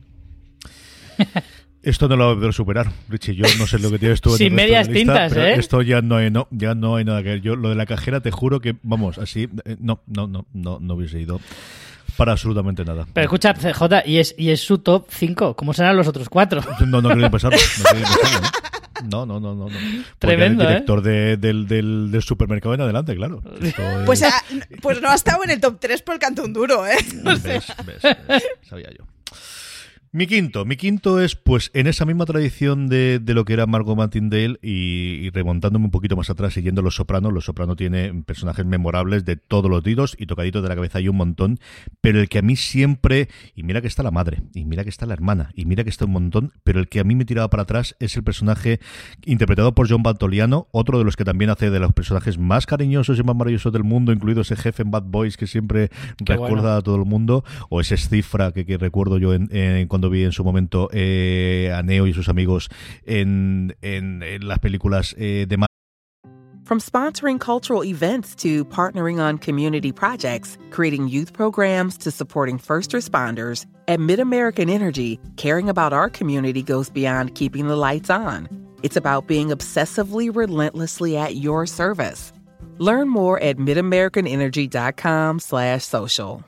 [1.83, 3.35] Esto no lo voy a poder superar, Richie.
[3.35, 4.37] Yo no sé lo que tienes tú.
[4.37, 5.55] Sin medias lista, tintas, ¿eh?
[5.55, 7.41] Esto ya no hay, no, ya no hay nada que ver.
[7.41, 10.95] Yo lo de la cajera te juro que, vamos, así, no, no, no, no, no
[10.95, 11.41] hubiese ido
[12.17, 13.07] para absolutamente nada.
[13.13, 15.55] Pero escucha, CJ, y es, y es su top 5.
[15.55, 16.61] ¿Cómo serán los otros cuatro?
[16.85, 17.09] No, no quiero.
[17.09, 17.59] No, quiero pensarlo,
[19.05, 19.25] ¿no?
[19.25, 19.77] no, no, no, no.
[20.19, 21.03] Tremendo, el director ¿eh?
[21.11, 23.41] de, del, del, del, supermercado en adelante, claro.
[24.05, 24.33] Pues, a,
[24.83, 26.97] pues no ha estado en el top 3 por el canto un duro, ¿eh?
[27.23, 29.05] No ves, ves, ves, sabía yo.
[30.11, 33.67] Mi quinto, mi quinto es pues en esa misma tradición de, de lo que era
[33.67, 37.31] Margot Martindale y, y, remontándome un poquito más atrás siguiendo Los Soprano.
[37.31, 41.09] Los Soprano tiene personajes memorables de todos los tiros y tocaditos de la cabeza hay
[41.09, 41.59] un montón,
[42.01, 44.89] pero el que a mí siempre, y mira que está la madre, y mira que
[44.89, 47.27] está la hermana, y mira que está un montón, pero el que a mí me
[47.27, 48.81] tiraba para atrás es el personaje
[49.27, 53.19] interpretado por John Bantoliano, otro de los que también hace de los personajes más cariñosos
[53.19, 55.91] y más maravillosos del mundo, incluido ese jefe en Bad Boys que siempre
[56.25, 56.77] Qué recuerda bueno.
[56.77, 60.23] a todo el mundo, o ese cifra que, que recuerdo yo en, en cuando vi
[60.23, 62.69] en su momento eh, a Neo y sus amigos
[63.05, 65.59] en, en, en las películas eh, de
[66.65, 72.93] From sponsoring cultural events to partnering on community projects, creating youth programs to supporting first
[72.93, 78.49] responders, at MidAmerican Energy, caring about our community goes beyond keeping the lights on.
[78.83, 82.33] It's about being obsessively relentlessly at your service.
[82.77, 86.48] Learn more at midamericanenergy.com slash social.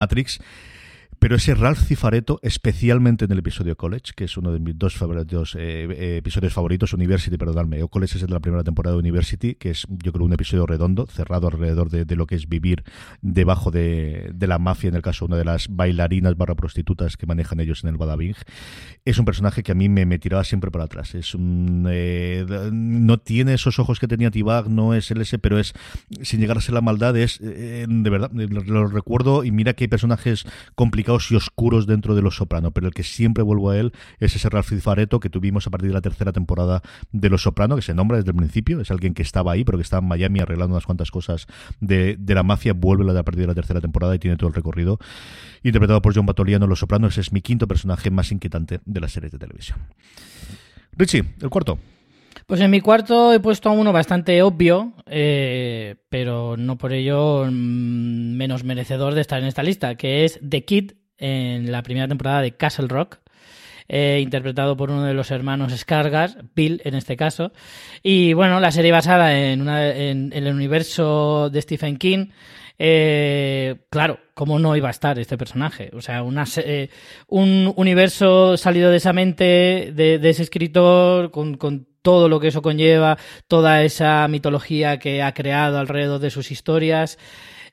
[0.00, 0.38] Matrix,
[1.18, 4.96] pero ese Ralph Cifaretto, especialmente en el episodio College, que es uno de mis dos
[5.56, 9.00] eh, eh, episodios favoritos, University, perdonadme, o College es el de la primera temporada de
[9.00, 12.84] University, que es yo creo un episodio redondo, cerrado alrededor de, lo que es vivir
[13.20, 17.60] debajo de, la mafia, en el caso una de las bailarinas barra prostitutas que manejan
[17.60, 18.34] ellos en el Badabing.
[19.04, 21.14] Es un personaje que a mí me, tiraba siempre para atrás.
[21.14, 25.58] Es un, eh, no tiene esos ojos que tenía Tibag, no es el ese, pero
[25.58, 25.74] es,
[26.22, 29.88] sin llegar a ser la maldad, es de verdad, lo recuerdo y mira que hay
[29.88, 33.92] personajes complicados y oscuros dentro de Los Soprano, pero el que siempre vuelvo a él
[34.20, 37.76] es ese Ralph Cifaretto que tuvimos a partir de la tercera temporada de Los Soprano,
[37.76, 40.08] que se nombra desde el principio, es alguien que estaba ahí, pero que estaba en
[40.08, 41.46] Miami arreglando unas cuantas cosas
[41.80, 44.54] de, de la mafia, vuelve a partir de la tercera temporada y tiene todo el
[44.54, 44.98] recorrido.
[45.62, 49.12] Interpretado por John Batoliano Los Soprano, ese es mi quinto personaje más inquietante de las
[49.12, 49.78] series de televisión.
[50.96, 51.78] Richie, el cuarto.
[52.48, 57.44] Pues en mi cuarto he puesto a uno bastante obvio, eh, pero no por ello
[57.44, 62.08] mmm, menos merecedor de estar en esta lista, que es The Kid en la primera
[62.08, 63.18] temporada de Castle Rock.
[63.88, 67.52] eh, interpretado por uno de los hermanos Skargas, Bill en este caso.
[68.02, 72.28] Y bueno, la serie basada en, una, en, el universo de Stephen King.
[72.78, 75.90] Eh, claro, ¿cómo no iba a estar este personaje?
[75.94, 76.90] O sea, una, eh,
[77.28, 81.56] un universo salido de esa mente de, de ese escritor con,
[82.08, 87.18] todo lo que eso conlleva, toda esa mitología que ha creado alrededor de sus historias.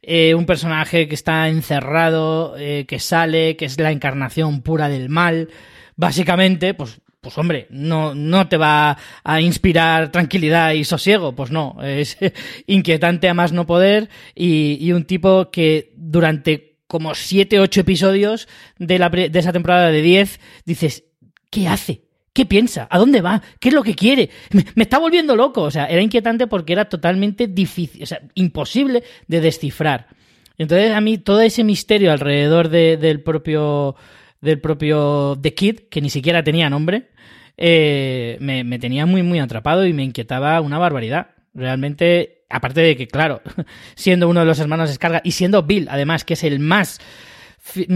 [0.01, 5.07] Eh, un personaje que está encerrado, eh, que sale, que es la encarnación pura del
[5.07, 5.47] mal.
[5.95, 11.77] Básicamente, pues pues hombre, no, no te va a inspirar tranquilidad y sosiego, pues no,
[11.81, 12.17] es
[12.67, 18.49] inquietante a más no poder y, y un tipo que durante como 7, 8 episodios
[18.79, 21.05] de, la, de esa temporada de 10 dices,
[21.49, 22.04] ¿qué hace?
[22.35, 22.85] ¿Qué piensa?
[22.91, 23.41] ¿A dónde va?
[23.61, 24.29] ¿Qué es lo que quiere?
[24.51, 25.61] Me, está volviendo loco.
[25.61, 30.07] O sea, era inquietante porque era totalmente difícil, o sea, imposible de descifrar.
[30.57, 33.95] Entonces, a mí todo ese misterio alrededor de, del propio
[34.41, 37.07] del propio The Kid, que ni siquiera tenía nombre,
[37.55, 41.27] eh, me, tenía muy, muy atrapado y me inquietaba una barbaridad.
[41.53, 43.41] Realmente, aparte de que, claro,
[43.95, 46.99] siendo uno de los hermanos Descarga y siendo Bill, además, que es el más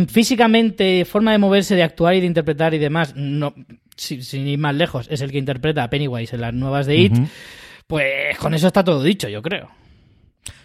[0.08, 3.54] físicamente, forma de moverse, de actuar y de interpretar y demás, no,
[4.00, 6.98] sin, sin ir más lejos, es el que interpreta a Pennywise en las nuevas de
[6.98, 7.30] It, uh -huh.
[7.88, 9.70] pues con eso está todo dicho, yo creo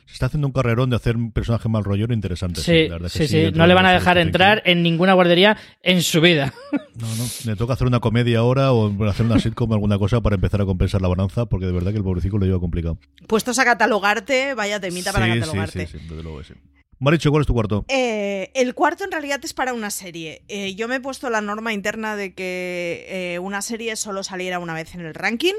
[0.06, 2.60] se está haciendo un carrerón de hacer un personaje mal rollero interesante.
[2.60, 3.52] Sí, sí, sí, sí.
[3.52, 6.52] No le van a dejar entrar en ninguna guardería en su vida.
[6.96, 7.24] No, no.
[7.44, 10.60] Le toca hacer una comedia ahora o hacer una sitcom o alguna cosa para empezar
[10.60, 12.98] a compensar la balanza, porque de verdad que el pobrecito lo lleva complicado.
[13.26, 15.86] Puestos a catalogarte, vaya temita sí, para catalogarte.
[15.88, 16.54] Sí, sí, sí, desde luego sí.
[16.98, 17.84] Maricho, ¿cuál es tu cuarto?
[17.88, 20.42] Eh, el cuarto en realidad es para una serie.
[20.48, 24.58] Eh, yo me he puesto la norma interna de que eh, una serie solo saliera
[24.58, 25.54] una vez en el ranking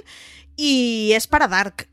[0.55, 1.87] y es para Dark.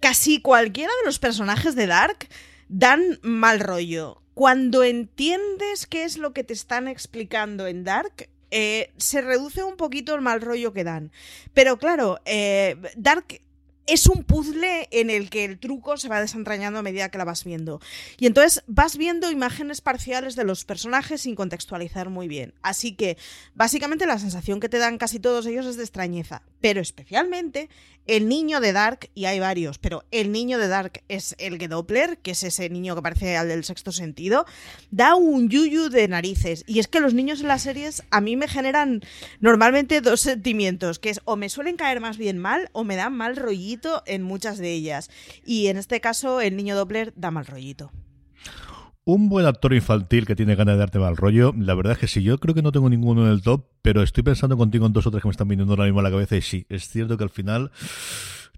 [0.00, 2.28] Casi cualquiera de los personajes de Dark
[2.68, 4.22] dan mal rollo.
[4.34, 10.14] Cuando entiendes qué es lo que te están explicando en Dark, se reduce un poquito
[10.14, 11.10] el mal rollo que dan.
[11.54, 12.18] Pero claro,
[12.96, 13.40] Dark
[13.86, 17.24] es un puzzle en el que el truco se va desentrañando a medida que la
[17.24, 17.80] vas viendo.
[18.18, 22.54] Y entonces vas viendo imágenes parciales de los personajes sin contextualizar muy bien.
[22.62, 23.16] Así que
[23.54, 26.42] básicamente la sensación que te dan casi todos ellos es de extrañeza.
[26.60, 27.68] Pero especialmente
[28.06, 32.18] el niño de Dark, y hay varios, pero el niño de Dark es el Doppler,
[32.18, 34.46] que es ese niño que parece al del sexto sentido,
[34.90, 36.62] da un yuyu de narices.
[36.68, 39.02] Y es que los niños en las series a mí me generan
[39.40, 43.12] normalmente dos sentimientos, que es o me suelen caer más bien mal o me dan
[43.12, 43.75] mal rollito
[44.06, 45.10] en muchas de ellas.
[45.44, 47.90] Y en este caso el niño Doppler da mal rollito.
[49.04, 52.08] Un buen actor infantil que tiene ganas de darte mal rollo, la verdad es que
[52.08, 54.92] sí, yo creo que no tengo ninguno en el top, pero estoy pensando contigo en
[54.92, 56.88] dos o tres que me están viniendo ahora mismo a la cabeza y sí, es
[56.88, 57.70] cierto que al final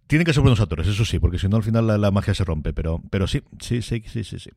[0.09, 2.33] tienen que ser buenos actores, eso sí, porque si no al final la, la, magia
[2.33, 4.51] se rompe, pero, pero sí, sí, sí, sí, sí, sí.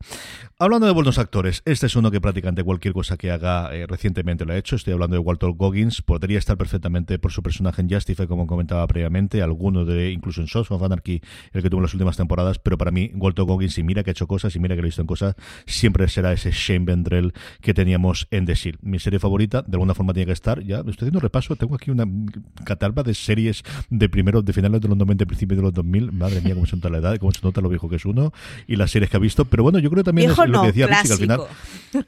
[0.58, 4.46] Hablando de buenos actores, este es uno que prácticamente cualquier cosa que haga eh, recientemente
[4.46, 7.90] lo ha hecho, estoy hablando de Walter Goggins, podría estar perfectamente por su personaje en
[7.90, 11.22] Justify, como comentaba previamente, alguno de, incluso en Sons of Anarchy,
[11.52, 14.12] el que tuvo en las últimas temporadas, pero para mí Walter Goggins, y mira que
[14.12, 15.36] ha hecho cosas, y mira que lo ha visto en cosas,
[15.66, 18.80] siempre será ese Shane Vendrell que teníamos en The Shield.
[18.84, 21.92] Mi serie favorita, de alguna forma tiene que estar, ya estoy haciendo repaso, tengo aquí
[21.92, 22.06] una
[22.64, 26.42] catalba de series de primero, de finales de los 90, principios de los 2000, madre
[26.42, 28.32] mía, cómo se nota la edad, cómo se nota lo viejo que es uno
[28.68, 29.46] y las series que ha visto.
[29.46, 31.42] Pero bueno, yo creo también viejo es lo no, que decía Richie, que al final.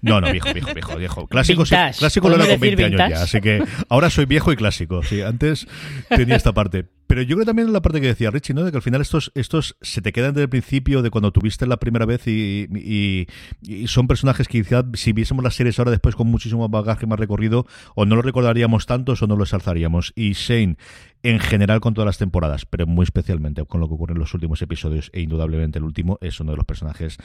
[0.02, 1.28] No, no, viejo, viejo, viejo, viejo.
[1.28, 3.24] Clásico, sí, clásico lo era con 20 años ya.
[3.24, 5.04] Así que ahora soy viejo y clásico.
[5.04, 5.68] Sí, antes
[6.10, 6.86] tenía esta parte.
[7.08, 8.64] Pero yo creo también la parte que decía Richie, ¿no?
[8.64, 11.68] De que al final estos, estos se te quedan desde el principio, de cuando tuviste
[11.68, 13.28] la primera vez y, y,
[13.62, 17.20] y son personajes que quizás si viésemos las series ahora después con muchísimo bagaje más
[17.20, 20.14] recorrido, o no lo recordaríamos tantos o no lo exalzaríamos.
[20.16, 20.78] Y Shane,
[21.24, 24.34] en general con todas las temporadas, pero muy especialmente con lo que ocurre en los
[24.34, 27.18] últimos episodios, e indudablemente el último, es uno de los personajes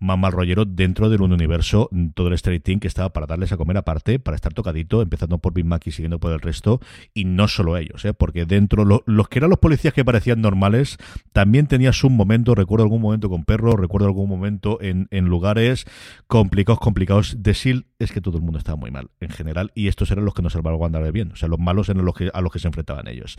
[0.00, 3.56] más mal rollero dentro del universo, todo el Straight Team que estaba para darles a
[3.56, 6.80] comer aparte, para estar tocadito, empezando por Big Mac y siguiendo por el resto,
[7.14, 8.12] y no solo ellos, ¿eh?
[8.12, 10.98] porque dentro, lo, los que eran los policías que parecían normales,
[11.32, 15.86] también tenías un momento, recuerdo algún momento con perros, recuerdo algún momento en, en lugares
[16.26, 19.86] complicados, complicados de SEAL, es que todo el mundo estaba muy mal, en general, y
[19.86, 22.30] estos eran los que nos salvaban de bien, o sea, los malos eran los que,
[22.32, 23.36] a los que se enfrentaban ellos.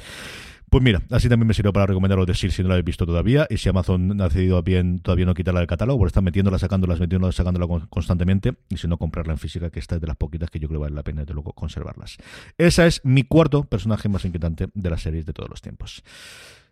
[0.69, 3.05] Pues mira, así también me sirvió para recomendaros de SEAL si no lo habéis visto
[3.05, 3.47] todavía.
[3.49, 6.95] Y si Amazon ha decidido bien todavía no quitarla del catálogo, porque están metiéndola, sacándola,
[6.95, 8.55] metiéndola, sacándola constantemente.
[8.69, 10.81] Y si no, comprarla en física, que esta es de las poquitas que yo creo
[10.81, 12.17] vale la pena de luego conservarlas.
[12.57, 16.03] Esa es mi cuarto personaje más inquietante de las series de todos los tiempos.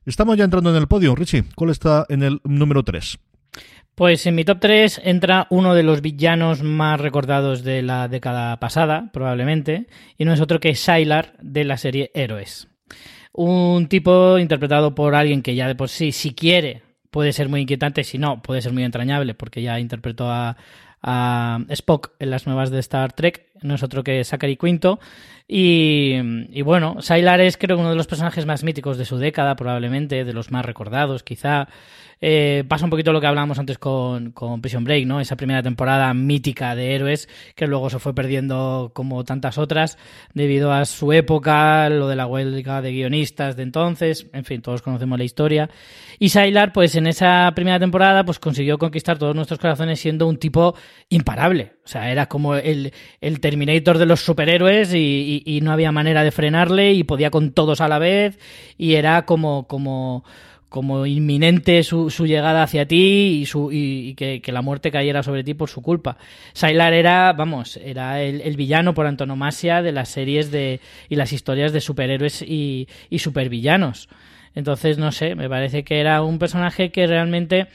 [0.05, 1.15] Estamos ya entrando en el podio.
[1.15, 3.19] Richie, ¿cuál está en el número 3?
[3.95, 8.59] Pues en mi top 3 entra uno de los villanos más recordados de la década
[8.59, 12.72] pasada, probablemente, y no es otro que Sylar de la serie Héroes.
[13.33, 17.61] Un tipo interpretado por alguien que ya de por sí, si quiere, puede ser muy
[17.61, 20.55] inquietante, si no, puede ser muy entrañable, porque ya interpretó a,
[21.01, 24.99] a Spock en las nuevas de Star Trek, no es otro que Zachary Quinto.
[25.47, 26.13] Y,
[26.51, 30.23] y bueno, Sylar es creo uno de los personajes más míticos de su década, probablemente,
[30.23, 31.67] de los más recordados, quizá.
[32.25, 35.19] Eh, pasa un poquito lo que hablábamos antes con, con, Prison Break, ¿no?
[35.19, 39.97] Esa primera temporada mítica de héroes que luego se fue perdiendo como tantas otras
[40.33, 44.81] debido a su época, lo de la huelga de guionistas de entonces, en fin, todos
[44.81, 45.69] conocemos la historia.
[46.17, 50.37] Y Sylar, pues en esa primera temporada, pues consiguió conquistar todos nuestros corazones siendo un
[50.37, 50.75] tipo
[51.09, 51.73] imparable.
[51.83, 55.91] O sea, era como el, el Terminator de los superhéroes y, y, y no había
[55.91, 58.39] manera de frenarle y podía con todos a la vez
[58.77, 60.23] y era como, como
[60.73, 65.43] como inminente su, su, llegada hacia ti y, su, y, que, la muerte cayera sobre
[65.43, 66.17] ti por su culpa.
[66.53, 71.31] Sylar era, vamos, era el, el, villano por antonomasia de las series de, y las
[71.31, 74.09] historias de superhéroes y, y supervillanos.
[74.55, 77.67] Entonces, no sé, me parece que era un personaje que realmente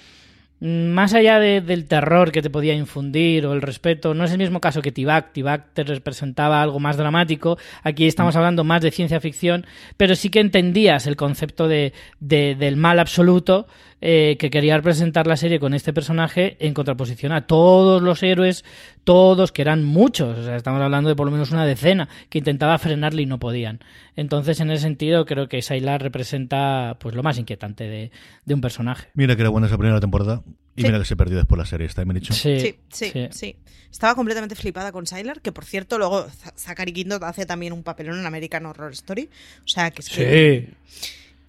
[0.60, 4.38] más allá de, del terror que te podía infundir o el respeto, no es el
[4.38, 5.32] mismo caso que Tibak.
[5.32, 7.58] Tibak te representaba algo más dramático.
[7.82, 12.56] Aquí estamos hablando más de ciencia ficción, pero sí que entendías el concepto de, de
[12.56, 13.66] del mal absoluto
[14.00, 18.64] eh, que quería representar la serie con este personaje en contraposición a todos los héroes,
[19.04, 22.38] todos, que eran muchos, o sea, estamos hablando de por lo menos una decena, que
[22.38, 23.80] intentaba frenarle y no podían.
[24.16, 28.10] Entonces, en ese sentido, creo que Sylar representa pues lo más inquietante de,
[28.44, 29.08] de un personaje.
[29.14, 30.42] Mira que era buena esa primera temporada
[30.76, 30.86] y sí.
[30.86, 32.32] mira que se perdió después la serie, ¿está bien dicho?
[32.32, 33.56] Sí sí, sí, sí, sí.
[33.90, 36.26] Estaba completamente flipada con Sylar, que por cierto, luego
[36.56, 39.28] Zachary Quinto hace también un papelón en American Horror Story.
[39.64, 40.68] O sea, que es que...
[40.68, 40.74] Sí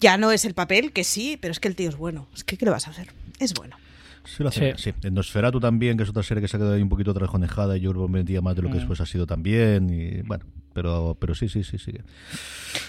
[0.00, 2.26] ya no es el papel, que sí, pero es que el tío es bueno.
[2.34, 3.12] Es que, ¿qué le vas a hacer?
[3.38, 3.76] Es bueno.
[4.24, 4.90] Sí, lo hace, sí.
[4.90, 4.94] sí.
[5.06, 7.76] En Nosferatu también, que es otra serie que se ha quedado ahí un poquito trajonejada
[7.76, 8.78] y yo creo que vendía más de lo que mm.
[8.78, 9.90] después ha sido también.
[9.90, 11.92] Y bueno, pero, pero sí, sí, sí, sí.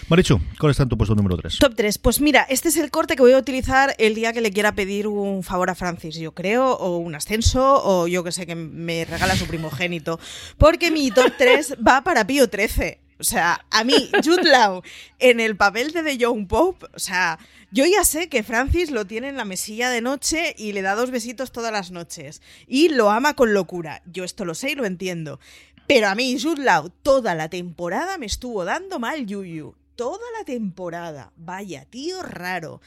[0.08, 1.58] Marichu, ¿cuál está en tu puesto número 3?
[1.58, 1.98] Top 3.
[1.98, 4.74] Pues mira, este es el corte que voy a utilizar el día que le quiera
[4.74, 8.54] pedir un favor a Francis, yo creo, o un ascenso, o yo que sé, que
[8.54, 10.20] me regala su primogénito.
[10.58, 13.01] Porque mi top 3 va para Pío 13.
[13.22, 14.82] O sea, a mí, Jude Law,
[15.20, 17.38] en el papel de The Young Pope, o sea,
[17.70, 20.96] yo ya sé que Francis lo tiene en la mesilla de noche y le da
[20.96, 22.42] dos besitos todas las noches.
[22.66, 24.02] Y lo ama con locura.
[24.06, 25.38] Yo esto lo sé y lo entiendo.
[25.86, 29.76] Pero a mí, Jude Law, toda la temporada me estuvo dando mal Yuyu.
[29.94, 31.30] Toda la temporada.
[31.36, 32.80] Vaya, tío raro.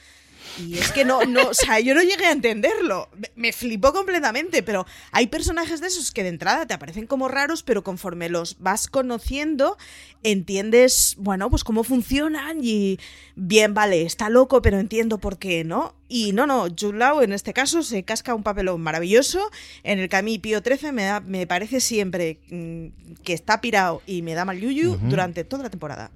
[0.60, 3.10] Y es que no, no, o sea, yo no llegué a entenderlo.
[3.36, 7.64] Me, flipó completamente, pero hay personajes de esos que de entrada te aparecen como raros,
[7.64, 9.78] pero conforme los vas conociendo,
[10.24, 13.00] entiendes, bueno, pues cómo funcionan y
[13.36, 15.96] bien, vale, está loco, pero entiendo por qué, ¿no?
[16.08, 19.50] Y no, no, Jude en este caso se casca un papelón maravilloso
[19.84, 22.88] en el que a mí Pío 13 me, da, me parece siempre mmm,
[23.24, 25.10] que está pirado y me da mal yuyu uh -huh.
[25.10, 26.12] durante toda la temporada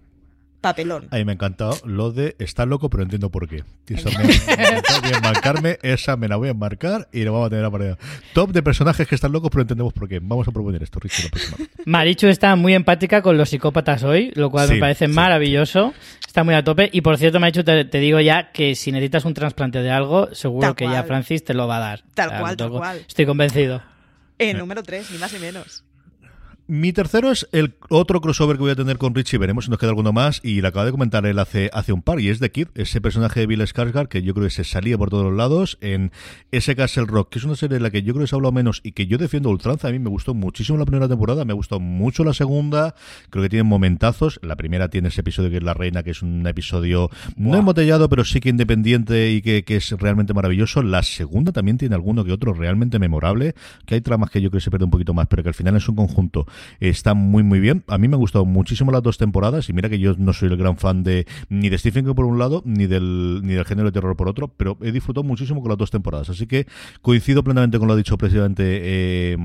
[0.61, 1.07] papelón.
[1.11, 3.63] A mí me ha encantado lo de estar loco, pero entiendo por qué.
[3.87, 7.47] Eso me, me voy a marcarme, esa me la voy a marcar y lo vamos
[7.47, 7.95] a tener a pared.
[8.33, 10.19] Top de personajes que están locos, pero entendemos por qué.
[10.21, 11.57] Vamos a proponer esto, Richie, la próxima.
[11.85, 15.13] Marichu está muy empática con los psicópatas hoy, lo cual sí, me parece sí.
[15.13, 15.93] maravilloso.
[16.25, 16.89] Está muy a tope.
[16.91, 20.33] Y por cierto, Marichu, te, te, digo ya que si necesitas un trasplante de algo,
[20.33, 20.95] seguro tal que cual.
[20.95, 22.03] ya Francis te lo va a dar.
[22.13, 22.97] Tal cual, tal cual.
[23.07, 23.81] Estoy convencido.
[24.37, 25.83] Eh, número 3, ni más ni menos.
[26.71, 29.79] Mi tercero es el otro crossover que voy a tener con Richie, veremos si nos
[29.79, 32.37] queda alguno más, y lo acaba de comentar él hace, hace un par, y es
[32.37, 35.23] The Kid, ese personaje de Bill Skarsgård que yo creo que se salía por todos
[35.23, 36.11] los lados en
[36.51, 38.37] ese Castle Rock, que es una serie en la que yo creo que se ha
[38.37, 41.43] hablado menos y que yo defiendo ultranza, a mí me gustó muchísimo la primera temporada,
[41.43, 42.93] me gustó mucho la segunda,
[43.31, 46.21] creo que tiene momentazos, la primera tiene ese episodio que es La Reina, que es
[46.21, 47.51] un episodio wow.
[47.51, 51.79] no embotellado, pero sí que independiente y que, que, es realmente maravilloso, la segunda también
[51.79, 53.55] tiene alguno que otro realmente memorable,
[53.87, 55.55] que hay tramas que yo creo que se pierde un poquito más, pero que al
[55.55, 56.45] final es un conjunto,
[56.79, 57.83] está muy muy, bien.
[57.87, 60.49] A mí me han gustado muchísimo las dos temporadas y mira que yo no soy
[60.49, 63.65] el gran fan de ni de Stephen King por un lado ni del, ni del
[63.65, 66.29] género de terror por otro, pero he disfrutado muchísimo con las dos temporadas.
[66.29, 66.67] Así que
[67.01, 69.37] coincido plenamente con lo dicho precisamente eh,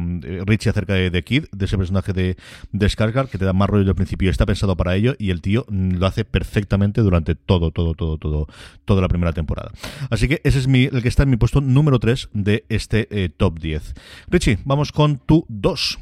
[0.47, 2.37] Richie acerca de, Kid, de ese personaje de,
[2.73, 2.89] de
[3.31, 4.31] que te da más rollo del principio.
[4.31, 8.47] Está pensado para ello y el tío lo hace perfectamente durante todo, todo, todo, todo,
[8.85, 9.73] toda la primera temporada.
[10.11, 13.09] Así que ese es mi, el que está en mi puesto número 3 de este
[13.11, 13.95] eh, top 10.
[14.29, 15.99] Richie, vamos con tu 2.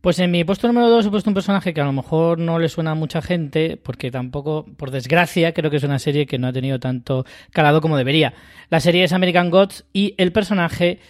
[0.00, 2.58] Pues en mi puesto número 2 he puesto un personaje que a lo mejor no
[2.58, 6.38] le suena a mucha gente, porque tampoco, por desgracia, creo que es una serie que
[6.38, 8.34] no ha tenido tanto calado como debería.
[8.70, 11.00] La serie es American Gods y el personaje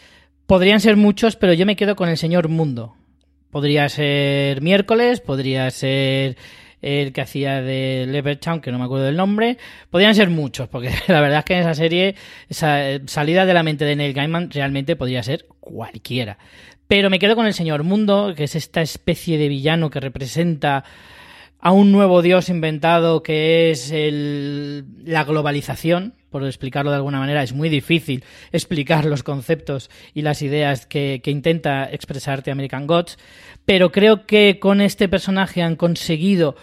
[0.47, 2.95] podrían ser muchos, pero yo me quedo con el señor Mundo.
[3.51, 6.37] Podría ser miércoles, podría ser
[6.83, 9.59] el que hacía de Levertown, que no me acuerdo del nombre,
[9.91, 12.15] podrían ser muchos, porque la verdad es que en esa serie,
[12.49, 16.39] esa salida de la mente de Neil Gaiman realmente podría ser cualquiera.
[16.89, 20.85] Pero me quedo con el Señor Mundo, que es esta especie de villano que representa
[21.59, 27.43] a un nuevo dios inventado que es el, la globalización, por explicarlo de alguna manera.
[27.43, 28.23] Es muy difícil
[28.53, 33.19] explicar los conceptos y las ideas que, que intenta expresarte American Gods,
[33.65, 36.55] pero creo que con este personaje han conseguido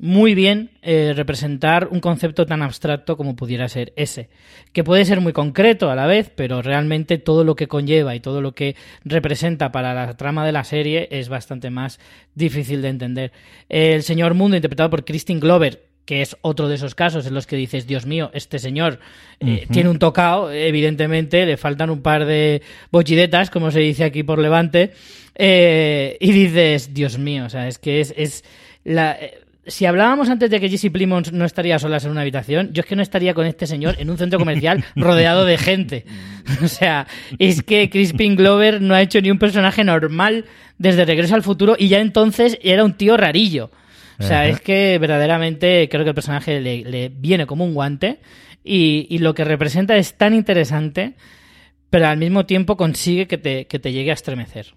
[0.00, 4.30] muy bien eh, representar un concepto tan abstracto como pudiera ser ese,
[4.72, 8.20] que puede ser muy concreto a la vez, pero realmente todo lo que conlleva y
[8.20, 12.00] todo lo que representa para la trama de la serie es bastante más
[12.34, 13.32] difícil de entender.
[13.68, 17.46] El señor Mundo, interpretado por Christine Glover, que es otro de esos casos en los
[17.46, 19.00] que dices, Dios mío, este señor
[19.38, 24.22] eh, tiene un tocado, evidentemente, le faltan un par de bochidetas, como se dice aquí
[24.22, 24.92] por Levante,
[25.34, 28.44] eh, y dices, Dios mío, o sea, es que es, es
[28.82, 29.18] la
[29.66, 32.86] si hablábamos antes de que Jesse Plimons no estaría solas en una habitación, yo es
[32.86, 36.04] que no estaría con este señor en un centro comercial rodeado de gente.
[36.64, 37.06] O sea,
[37.38, 40.46] es que Crispin Glover no ha hecho ni un personaje normal
[40.78, 43.70] desde Regreso al Futuro y ya entonces era un tío rarillo.
[44.18, 48.18] O sea, es que verdaderamente creo que el personaje le, viene como un guante
[48.64, 51.14] y, y, lo que representa es tan interesante,
[51.88, 54.74] pero al mismo tiempo consigue que te, que te llegue a estremecer.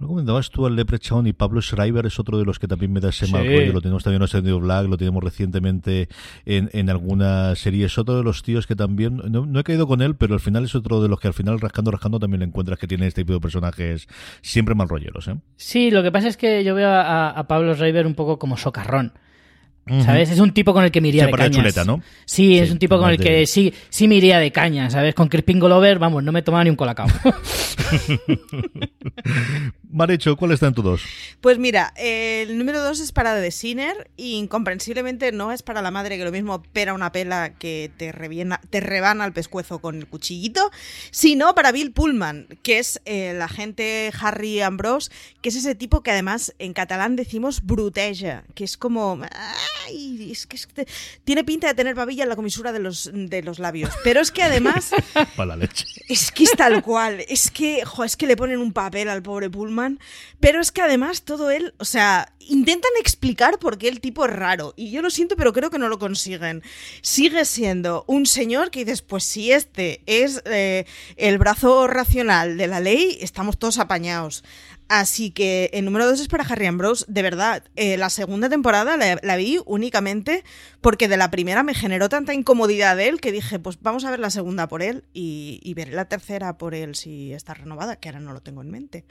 [0.00, 3.00] Lo comentabas tú al Leprechaun y Pablo Schreiber es otro de los que también me
[3.00, 3.72] da ese mal rollo.
[3.72, 6.08] Lo tenemos también en Ascendido Black, lo tenemos recientemente
[6.46, 7.86] en, en alguna serie.
[7.86, 10.64] Es otro de los tíos que también, no, he caído con él, pero al final
[10.64, 13.22] es otro de los que al final rascando, rascando también le encuentras que tiene este
[13.22, 14.06] tipo de personajes
[14.40, 15.26] siempre mal rolleros.
[15.26, 15.36] ¿eh?
[15.56, 18.56] Sí, lo que pasa es que yo veo a, a Pablo Schreiber un poco como
[18.56, 19.12] socarrón.
[20.04, 20.30] ¿Sabes?
[20.30, 21.56] Es un tipo con el que me iría de cañas.
[21.56, 22.02] Chuleta, ¿no?
[22.24, 25.14] Sí, es un tipo con el que sí, sí me iría de caña, ¿sabes?
[25.14, 27.08] Con Crispin Glover, vamos, no me tomaba ni un colacao.
[29.90, 31.02] Marecho, ¿cuál está en tu dos?
[31.40, 35.90] Pues mira, el número dos es para The Sinner y incomprensiblemente no es para la
[35.90, 39.96] madre que lo mismo pera una pela que te, reviena, te rebana el pescuezo con
[39.96, 40.70] el cuchillito,
[41.10, 45.10] sino para Bill Pullman, que es el agente Harry Ambrose,
[45.40, 49.20] que es ese tipo que además en catalán decimos bruteja, que es como
[49.90, 50.86] es que,
[51.24, 53.90] tiene pinta de tener babilla en la comisura de los, de los labios.
[54.04, 54.90] Pero es que además.
[55.36, 55.86] Para la leche.
[56.08, 57.24] Es que es tal cual.
[57.28, 59.98] Es que, es que le ponen un papel al pobre Pullman.
[60.40, 61.74] Pero es que además todo él.
[61.78, 64.74] O sea, intentan explicar por qué el tipo es raro.
[64.76, 66.62] Y yo lo siento, pero creo que no lo consiguen.
[67.02, 70.84] Sigue siendo un señor que dices, pues si este es eh,
[71.16, 74.42] el brazo racional de la ley, estamos todos apañados.
[74.88, 77.04] Así que el número dos es para Harry Ambrose.
[77.08, 80.44] De verdad, eh, la segunda temporada la, vi únicamente
[80.80, 84.10] porque de la primera me generó tanta incomodidad de él que dije, pues vamos a
[84.10, 88.08] ver la segunda por él y, veré la tercera por él si está renovada, que
[88.08, 89.04] ahora no lo tengo en mente.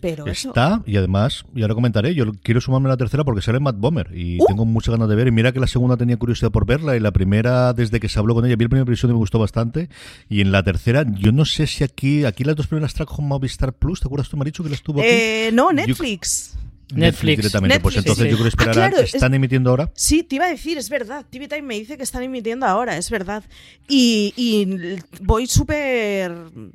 [0.00, 3.60] Pero está, y además, y ahora comentaré, yo quiero sumarme a la tercera porque sale
[3.60, 4.46] Matt Bomber y uh.
[4.46, 5.28] tengo muchas ganas de ver.
[5.28, 8.18] Y mira que la segunda tenía curiosidad por verla y la primera, desde que se
[8.18, 9.88] habló con ella, vi el primer episodio y me gustó bastante.
[10.28, 13.26] Y en la tercera, yo no sé si aquí, aquí las dos primeras tracks con
[13.26, 15.08] Movistar Plus, ¿te acuerdas tú, Maricho, que las tuvo aquí?
[15.10, 16.56] Eh, no, Netflix.
[16.94, 17.36] Netflix.
[17.38, 17.80] directamente.
[17.80, 18.94] pues entonces yo creo esperar.
[18.96, 19.90] Ah, ¿Están emitiendo ahora?
[19.94, 21.24] Sí, te iba a decir, es verdad.
[21.28, 23.44] TV Time me dice que están emitiendo ahora, es verdad.
[23.88, 26.32] Y, voy súper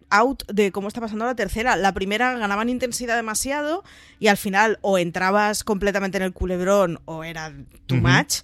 [0.10, 1.76] out de cómo está pasando la tercera.
[1.76, 3.84] La primera ganaban intensidad demasiado
[4.20, 7.54] y al final o entrabas completamente en el culebrón o era
[7.88, 8.42] too much.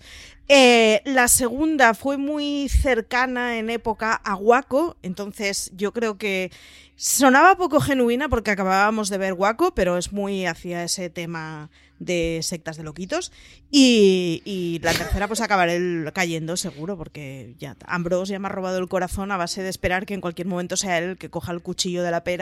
[0.50, 6.52] Eh, la segunda fue muy cercana en época a Waco, entonces yo creo que
[7.00, 11.70] Sonaba poco genuina porque acabábamos de ver Waco, pero es muy hacia ese tema
[12.00, 13.32] de sectas de loquitos.
[13.70, 15.80] Y, la tercera, pues acabaré
[16.12, 20.08] cayendo seguro, porque ya Ambrose ya me ha robado el corazón a base de esperar
[20.08, 22.42] que en cualquier momento sea él el que coja el cuchillo de la pera.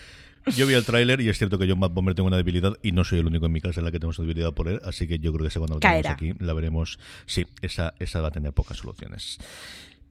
[0.57, 2.91] Yo vi el tráiler y es cierto que yo Matt Bomber tengo una debilidad y
[2.91, 5.07] no soy el único en mi casa en la que tenemos debilidad por él, así
[5.07, 6.99] que yo creo que cuando lo tengamos aquí la veremos.
[7.25, 9.37] Sí, esa, esa va a tener pocas soluciones.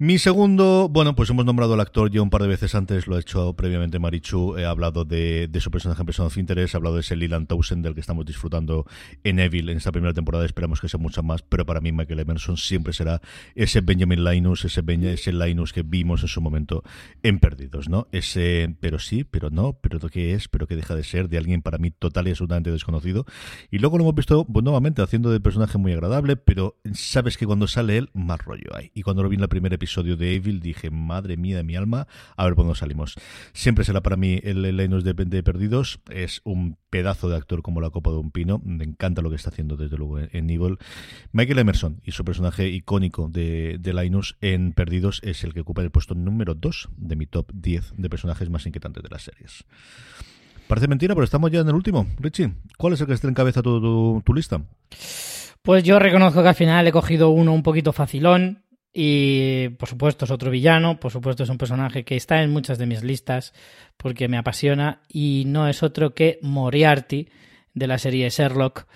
[0.02, 3.16] Mi segundo, bueno, pues hemos nombrado al actor yo un par de veces antes, lo
[3.16, 6.94] ha hecho previamente Marichu, he hablado de, su personaje en Person of Interest, he hablado
[6.94, 8.86] de ese Leland Townsend del que estamos disfrutando
[9.24, 12.20] en Evil en esta primera temporada, esperamos que sea mucho más, pero para mí Michael
[12.20, 13.20] Emerson siempre será
[13.54, 16.82] ese Benjamin Linus, ese, ese Linus que vimos en su momento
[17.22, 18.08] en Perdidos, ¿no?
[18.10, 21.60] Ese, pero sí, pero no, pero qué es, pero que deja de ser de alguien
[21.60, 23.26] para mí total y absolutamente desconocido.
[23.70, 27.44] Y luego lo hemos visto pues, nuevamente haciendo de personaje muy agradable, pero sabes que
[27.44, 28.92] cuando sale él, más rollo hay.
[28.94, 31.64] Y cuando lo vi en el primer episodio, episodio de Evil dije, madre mía de
[31.64, 33.16] mi alma, a ver dónde salimos.
[33.52, 37.90] Siempre será para mí el Linus de, Perdidos, es un pedazo de actor como la
[37.90, 40.78] copa de un pino, me encanta lo que está haciendo desde luego en, Evil.
[41.32, 45.90] Michael Emerson y su personaje icónico de, Linus en Perdidos es el que ocupa el
[45.90, 49.64] puesto número 2 de mi top 10 de personajes más inquietantes de las series.
[50.68, 52.06] Parece mentira, pero estamos ya en el último.
[52.20, 54.62] Richie, ¿cuál es el que está en cabeza tu, tu lista?
[55.62, 58.62] Pues yo reconozco que al final he cogido uno un poquito facilón.
[58.92, 62.78] Y por supuesto es otro villano, por supuesto es un personaje que está en muchas
[62.78, 63.52] de mis listas
[63.96, 67.28] porque me apasiona y no es otro que Moriarty
[67.72, 68.86] de la serie Sherlock.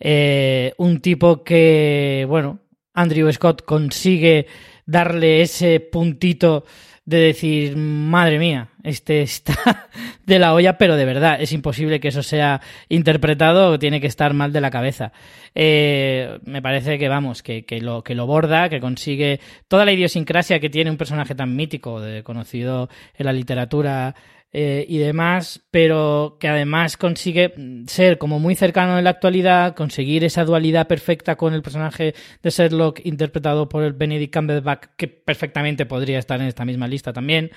[0.00, 2.60] Eh, un tipo que, bueno,
[2.94, 4.46] Andrew Scott consigue
[4.86, 6.64] darle ese puntito
[7.08, 9.88] de decir, madre mía, este está
[10.26, 14.34] de la olla, pero de verdad, es imposible que eso sea interpretado, tiene que estar
[14.34, 15.12] mal de la cabeza.
[15.54, 19.92] Eh, me parece que, vamos, que, que, lo, que lo borda, que consigue toda la
[19.92, 24.14] idiosincrasia que tiene un personaje tan mítico, de, conocido en la literatura
[24.50, 27.52] eh, y demás, pero que además consigue
[27.86, 32.50] ser como muy cercano en la actualidad, conseguir esa dualidad perfecta con el personaje de
[32.50, 37.50] Sherlock interpretado por el Benedict Cumberbatch, que perfectamente podría estar en esta misma lista también,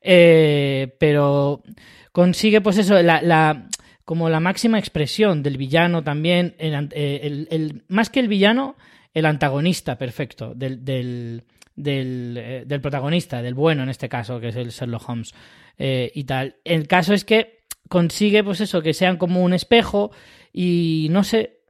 [0.00, 1.64] eh, pero
[2.12, 3.66] consigue pues eso, la, la,
[4.04, 8.76] como la máxima expresión del villano también, el, más que el villano,
[9.14, 11.42] el antagonista perfecto del, del,
[11.84, 15.34] eh, del protagonista, del bueno en este caso, que es el Sherlock Holmes
[15.78, 16.56] eh, y tal.
[16.64, 20.10] El caso es que consigue, pues eso, que sean como un espejo
[20.52, 21.60] y no sé,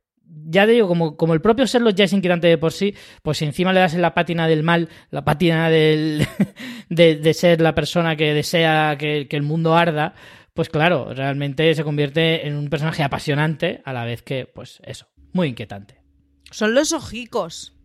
[0.49, 3.39] ya te digo, como, como el propio Sherlock ya es inquietante de por sí, pues
[3.39, 6.27] si encima le das en la pátina del mal, la pátina del,
[6.89, 10.15] de, de, ser la persona que desea que, que, el mundo arda,
[10.55, 15.09] pues claro, realmente se convierte en un personaje apasionante a la vez que, pues eso,
[15.33, 16.01] muy inquietante.
[16.51, 17.76] Son los ojicos.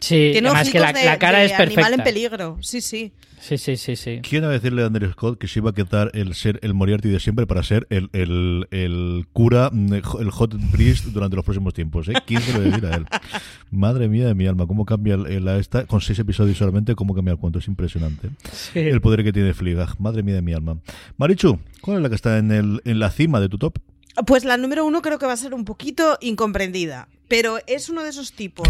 [0.00, 1.80] Sí, Tiene además que la, de, la cara de es perfecta.
[1.86, 3.12] animal en peligro, sí, sí.
[3.40, 4.20] Sí, sí, sí, sí.
[4.22, 7.20] Quiero decirle a Andrew Scott que se iba a quitar el ser el Moriarty de
[7.20, 12.08] siempre para ser el, el, el cura, el hot priest durante los próximos tiempos.
[12.08, 12.14] ¿eh?
[12.26, 13.06] ¿Quién se lo decir a él?
[13.70, 17.14] Madre mía de mi alma, cómo cambia el, el, esta, con seis episodios solamente, cómo
[17.14, 17.58] cambia el cuento.
[17.58, 18.30] Es impresionante.
[18.50, 18.78] Sí.
[18.78, 20.00] El poder que tiene Fleabag.
[20.00, 20.78] Madre mía de mi alma.
[21.18, 23.78] Marichu, ¿cuál es la que está en, el, en la cima de tu top?
[24.26, 27.08] Pues la número uno creo que va a ser un poquito incomprendida.
[27.26, 28.68] Pero es uno de esos tipos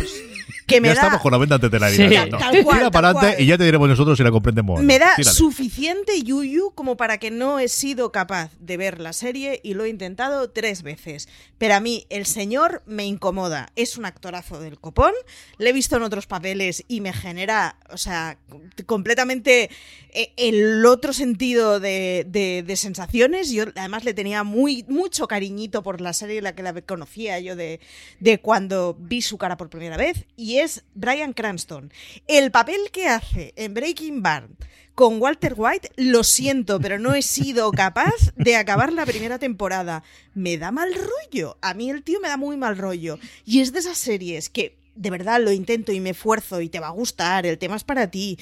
[0.66, 1.00] que me ya da.
[1.00, 1.96] estamos con la venta ante la Sí.
[2.08, 4.80] Tal- tal cual, Tira tal para adelante y ya te diremos nosotros si la comprendemos.
[4.82, 5.36] Me da Tírale.
[5.36, 9.84] suficiente yuyu como para que no he sido capaz de ver la serie y lo
[9.84, 11.28] he intentado tres veces.
[11.58, 13.70] Pero a mí el señor me incomoda.
[13.76, 15.12] Es un actorazo del copón.
[15.58, 18.38] Le he visto en otros papeles y me genera, o sea,
[18.86, 19.70] completamente
[20.12, 23.50] eh, el otro sentido de, de- de sensaciones.
[23.50, 27.38] Yo además le tenía muy mucho cariñito por la serie en la que la conocía
[27.40, 27.80] yo de,
[28.20, 30.26] de cuando vi su cara por primera vez.
[30.36, 31.90] Y es Brian Cranston.
[32.28, 34.44] El papel que hace en Breaking Bad
[34.94, 40.04] con Walter White, lo siento, pero no he sido capaz de acabar la primera temporada.
[40.34, 41.56] Me da mal rollo.
[41.62, 43.18] A mí el tío me da muy mal rollo.
[43.46, 46.80] Y es de esas series que de verdad lo intento y me esfuerzo y te
[46.80, 48.38] va a gustar, el tema es para ti.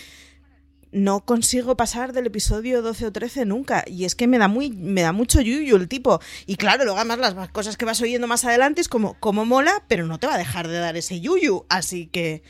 [0.93, 3.83] No consigo pasar del episodio 12 o 13 nunca.
[3.87, 6.21] Y es que me da muy, me da mucho yuyu el tipo.
[6.47, 9.85] Y claro, luego además las cosas que vas oyendo más adelante es como, como mola,
[9.89, 11.65] pero no te va a dejar de dar ese yuyu.
[11.69, 12.43] Así que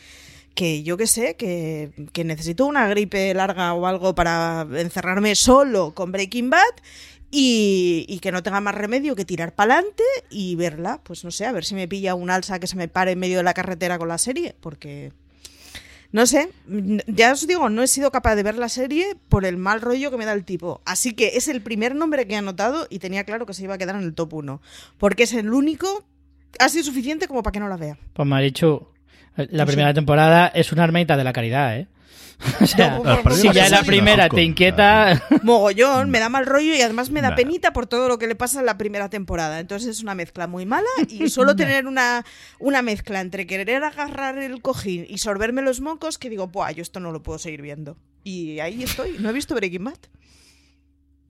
[0.55, 5.95] que yo que sé, que, que necesito una gripe larga o algo para encerrarme solo
[5.95, 6.75] con Breaking Bad
[7.31, 11.01] y, y que no tenga más remedio que tirar para adelante y verla.
[11.03, 13.19] Pues no sé, a ver si me pilla un alza que se me pare en
[13.19, 15.13] medio de la carretera con la serie, porque...
[16.13, 16.51] No sé,
[17.07, 20.11] ya os digo, no he sido capaz de ver la serie por el mal rollo
[20.11, 20.83] que me da el tipo.
[20.85, 23.75] Así que es el primer nombre que he anotado y tenía claro que se iba
[23.75, 24.61] a quedar en el top 1.
[24.99, 26.05] Porque es el único,
[26.59, 27.97] ha sido suficiente como para que no la vea.
[28.13, 28.87] Pues Marichu,
[29.37, 29.95] la No primera sé.
[29.95, 31.89] temporada es una armeita de la caridad, ¿eh?
[32.61, 35.23] O sea, No, Las si ya la sí, primera te inquieta...
[35.43, 37.37] Mogollón, me da mal rollo y además me da Nah.
[37.37, 39.61] penita por todo lo que le pasa en la primera temporada.
[39.61, 42.25] Entonces es una mezcla muy mala y suelo tener una,
[42.59, 46.83] una mezcla entre querer agarrar el cojín y sorberme los mocos que digo, buah, yo
[46.83, 47.97] esto no lo puedo seguir viendo.
[48.25, 49.99] Y ahí estoy, no he visto Breaking Bad.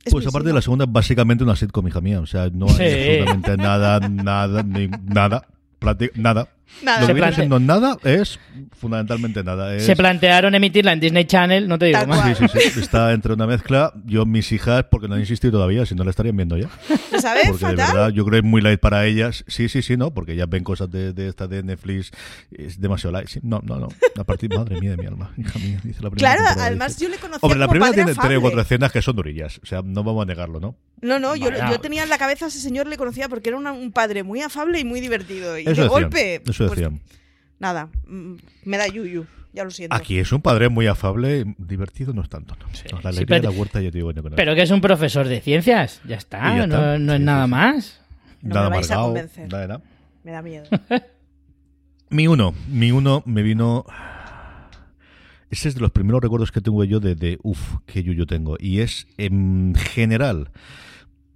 [0.04, 2.20] Es Pues aparte de la segunda, básicamente una sitcom, hija mía.
[2.20, 2.82] O sea, no Sí.
[2.82, 5.46] hay absolutamente nada, nada, ni nada.
[6.14, 6.48] Nada.
[6.82, 7.00] Nada.
[7.00, 8.40] Lo Se que viene plante- siendo nada es
[8.78, 9.74] fundamentalmente nada.
[9.74, 12.20] Es, Se plantearon emitirla en Disney Channel, no te digo Tal más.
[12.20, 12.36] cual.
[12.36, 12.80] Sí, sí, sí.
[12.80, 13.92] Está entre una mezcla.
[14.04, 16.68] Yo, mis hijas, porque no han insistido todavía, si no la estarían viendo ya.
[17.20, 17.50] ¿Sabes?
[17.50, 19.44] Porque de verdad, yo creo que es muy light para ellas.
[19.46, 22.10] Sí, sí, sí, no, porque ellas ven cosas de, de esta de Netflix.
[22.50, 23.28] Es demasiado light.
[23.28, 23.88] Sí, no, no, no.
[24.18, 26.34] A partir, madre mía de mi alma, hija mía, dice la primera.
[26.36, 27.04] Claro, además dice.
[27.04, 29.60] yo le conocía Hombre, la primera padre tiene tres o cuatro escenas que son durillas.
[29.62, 30.76] O sea, no vamos a negarlo, ¿no?
[31.02, 33.58] No, no, yo, yo tenía en la cabeza a ese señor, le conocía porque era
[33.58, 35.58] una- un padre muy afable y muy divertido.
[35.58, 37.00] Y Eso de decían, golpe, Eso pues, decían.
[37.58, 39.96] nada, me da yuyu, ya lo siento.
[39.96, 42.54] Aquí es un padre muy afable, divertido no es tanto.
[42.54, 42.66] ¿no?
[42.66, 42.76] No, la
[43.12, 44.36] sí, alegría pero- de la huerta ya te digo bueno, que no.
[44.36, 46.98] Pero que es un profesor de ciencias, ya está, ya no, está.
[46.98, 47.50] no es Sí, nada sí, sí.
[47.50, 48.00] más.
[48.42, 49.48] No nada me vais a convencer.
[49.50, 49.80] nada de nada.
[50.24, 50.64] Me da miedo.
[52.10, 53.86] Mi uno, mi uno me vino.
[55.50, 58.56] Ese es de los primeros recuerdos que tengo yo de, de uff, qué yuyo tengo.
[58.60, 60.50] Y es en general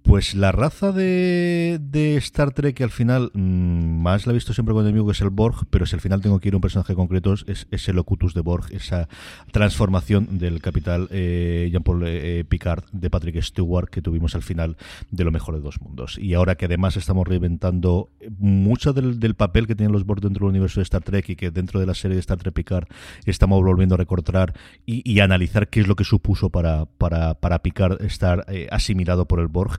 [0.07, 4.73] Pues la raza de, Star Trek que al final mm, más la he visto siempre
[4.73, 6.57] con el enemigo que es el Borg, pero si al final tengo que ir a
[6.57, 9.09] un personaje concreto es, es el Locutus de Borg, esa
[9.51, 14.77] transformación del capital eh, Jean-Paul eh, Picard de Patrick Stewart que tuvimos al final
[15.11, 16.17] de lo mejor de dos mundos.
[16.17, 20.51] Y ahora que además estamos reinventando mucho del, papel que tienen los Borg dentro del
[20.51, 22.87] universo de Star Trek y que dentro de la serie de Star Trek Picard
[23.25, 24.53] estamos volviendo a recortar
[24.85, 29.27] y, y analizar qué es lo que supuso para, para, para Picard estar eh, asimilado
[29.27, 29.77] por el Borg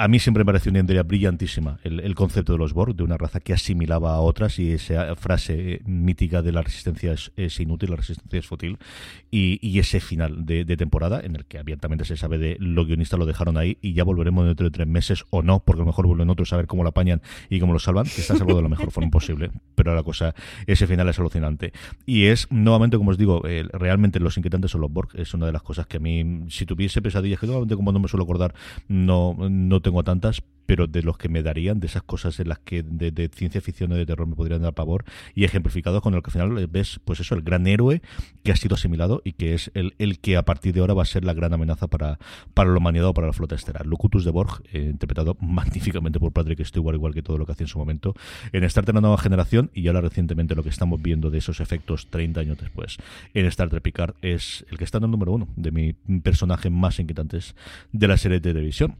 [0.00, 3.02] a mí siempre me pareció una idea brillantísima el, el, concepto de los Borg, de
[3.02, 7.58] una raza que asimilaba a otras y esa frase mítica de la resistencia es, es
[7.58, 8.78] inútil, la resistencia es fútil
[9.32, 12.86] y, y ese final de, de, temporada en el que abiertamente se sabe de los
[12.86, 15.82] guionistas lo dejaron ahí y ya volveremos dentro de tres meses o no, porque a
[15.82, 17.20] lo mejor vuelven otros a ver cómo lo apañan
[17.50, 20.32] y cómo lo salvan, que está salvado de la mejor forma posible, pero la cosa,
[20.68, 21.72] ese final es alucinante.
[22.06, 25.46] Y es, nuevamente, como os digo, eh, realmente los inquietantes son los Borg, es una
[25.46, 28.22] de las cosas que a mí, si tuviese pesadillas, que nuevamente como no me suelo
[28.22, 28.54] acordar,
[28.86, 32.58] no, no tengo tantas, pero de los que me darían, de esas cosas en las
[32.58, 36.20] que de, ciencia ficción o de terror me podrían dar pavor, y ejemplificados con el
[36.20, 38.02] que al final ves, pues eso, el gran héroe
[38.44, 41.04] que ha sido asimilado y que es el, el que a partir de ahora va
[41.04, 42.18] a ser la gran amenaza para,
[42.52, 43.86] para la humanidad o para la flota estelar.
[43.86, 47.64] Locutus de Borg, eh, interpretado magníficamente por Patrick Stewart, igual que todo lo que hacía
[47.64, 48.14] en su momento,
[48.52, 51.60] en Star Trek La Nueva Generación, y ahora recientemente lo que estamos viendo de esos
[51.60, 52.98] efectos 30 años después
[53.32, 56.70] en Star Trek Picard es el que está en el número uno de mis personajes
[56.70, 57.56] más inquietantes
[57.92, 58.96] de la serie de televisión.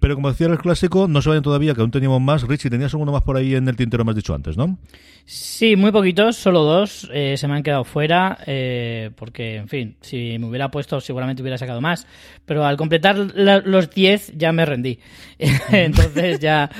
[0.00, 2.42] Pero como decía el clásico, no se vayan todavía, que aún teníamos más.
[2.42, 4.78] Richie, tenías alguno más por ahí en el tintero, me has dicho antes, ¿no?
[5.24, 7.08] Sí, muy poquitos, solo dos.
[7.12, 11.42] Eh, se me han quedado fuera, eh, porque, en fin, si me hubiera puesto, seguramente
[11.42, 12.06] hubiera sacado más.
[12.44, 15.00] Pero al completar la, los 10 ya me rendí.
[15.70, 16.70] Entonces ya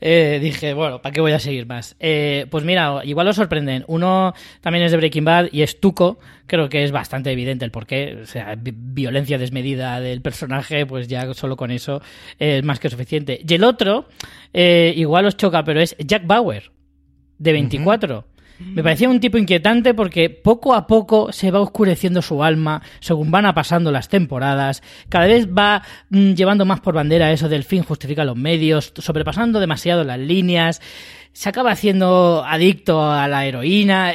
[0.00, 1.96] eh, dije, bueno, ¿para qué voy a seguir más?
[2.00, 3.84] Eh, pues mira, igual os sorprenden.
[3.86, 6.18] Uno también es de Breaking Bad y es Tuco.
[6.46, 8.18] Creo que es bastante evidente el porqué.
[8.22, 12.00] O sea, violencia desmedida del personaje, pues ya solo con eso
[12.38, 13.40] es más que suficiente.
[13.46, 14.08] Y el otro,
[14.52, 16.70] eh, igual os choca, pero es Jack Bauer,
[17.38, 18.18] de 24.
[18.18, 18.35] Uh -huh.
[18.58, 23.30] Me parecía un tipo inquietante porque poco a poco se va oscureciendo su alma según
[23.30, 24.82] van pasando las temporadas.
[25.08, 29.60] Cada vez va mmm, llevando más por bandera eso del fin justifica los medios, sobrepasando
[29.60, 30.80] demasiado las líneas.
[31.32, 34.12] Se acaba haciendo adicto a la heroína.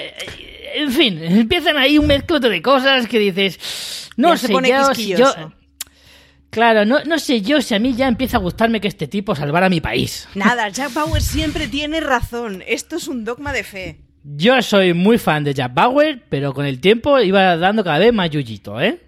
[0.74, 4.70] En fin, empiezan ahí un mezclote de cosas que dices, no ya sé, se pone
[4.70, 5.34] yo
[6.52, 9.36] Claro, no, no sé yo si a mí ya empieza a gustarme que este tipo
[9.36, 10.28] salvara a mi país.
[10.36, 12.62] Nada, Jack Bauer siempre tiene razón.
[12.68, 14.11] Esto es un dogma de fe.
[14.24, 18.14] Yo soy muy fan de Jack Bauer, pero con el tiempo iba dando cada vez
[18.14, 19.00] más yuyito, ¿eh?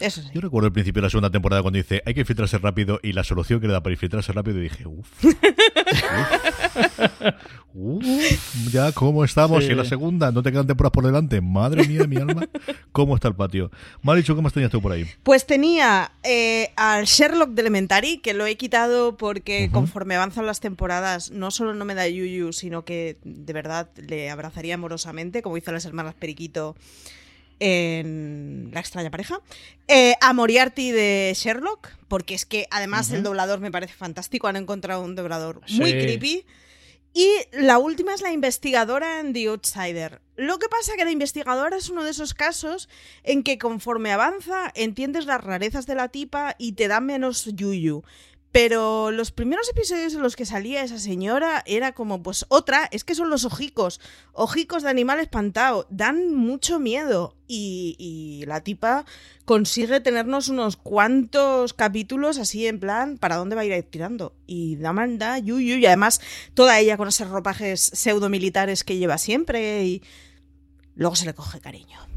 [0.00, 0.28] Eso sí.
[0.32, 3.12] Yo recuerdo el principio de la segunda temporada cuando dice hay que infiltrarse rápido y
[3.12, 5.08] la solución que le da para infiltrarse rápido y dije, uff.
[7.74, 9.62] uf, uf, ya, ¿cómo estamos?
[9.62, 9.68] Sí.
[9.68, 11.40] Y en la segunda, no te quedan temporadas por delante.
[11.40, 12.48] Madre mía, mi alma,
[12.92, 13.70] ¿cómo está el patio?
[14.02, 15.06] Maricho, ¿qué más tenías tú por ahí?
[15.22, 19.72] Pues tenía eh, al Sherlock de Elementary, que lo he quitado porque uh -huh.
[19.72, 24.30] conforme avanzan las temporadas, no solo no me da yuyu, sino que de verdad le
[24.30, 26.76] abrazaría amorosamente, como hizo las hermanas Periquito
[27.60, 29.40] en La extraña pareja.
[29.86, 33.16] Eh, a Moriarty de Sherlock, porque es que además uh -huh.
[33.16, 34.48] el doblador me parece fantástico.
[34.48, 35.78] Han encontrado un doblador sí.
[35.78, 36.44] muy creepy.
[37.12, 40.20] Y la última es la investigadora en The Outsider.
[40.36, 42.88] Lo que pasa que la investigadora es uno de esos casos
[43.24, 48.04] en que conforme avanza entiendes las rarezas de la tipa y te da menos yuyu.
[48.52, 53.04] Pero los primeros episodios en los que salía esa señora era como, pues otra, es
[53.04, 54.00] que son los ojicos,
[54.32, 57.36] ojicos de animal espantado, dan mucho miedo.
[57.46, 59.04] Y, y, la tipa
[59.44, 64.34] consigue tenernos unos cuantos capítulos así en plan, ¿para dónde va a ir tirando?
[64.46, 66.20] Y da manda, yuyu, y además
[66.54, 70.02] toda ella con esos ropajes pseudo militares que lleva siempre y
[70.94, 72.09] luego se le coge cariño.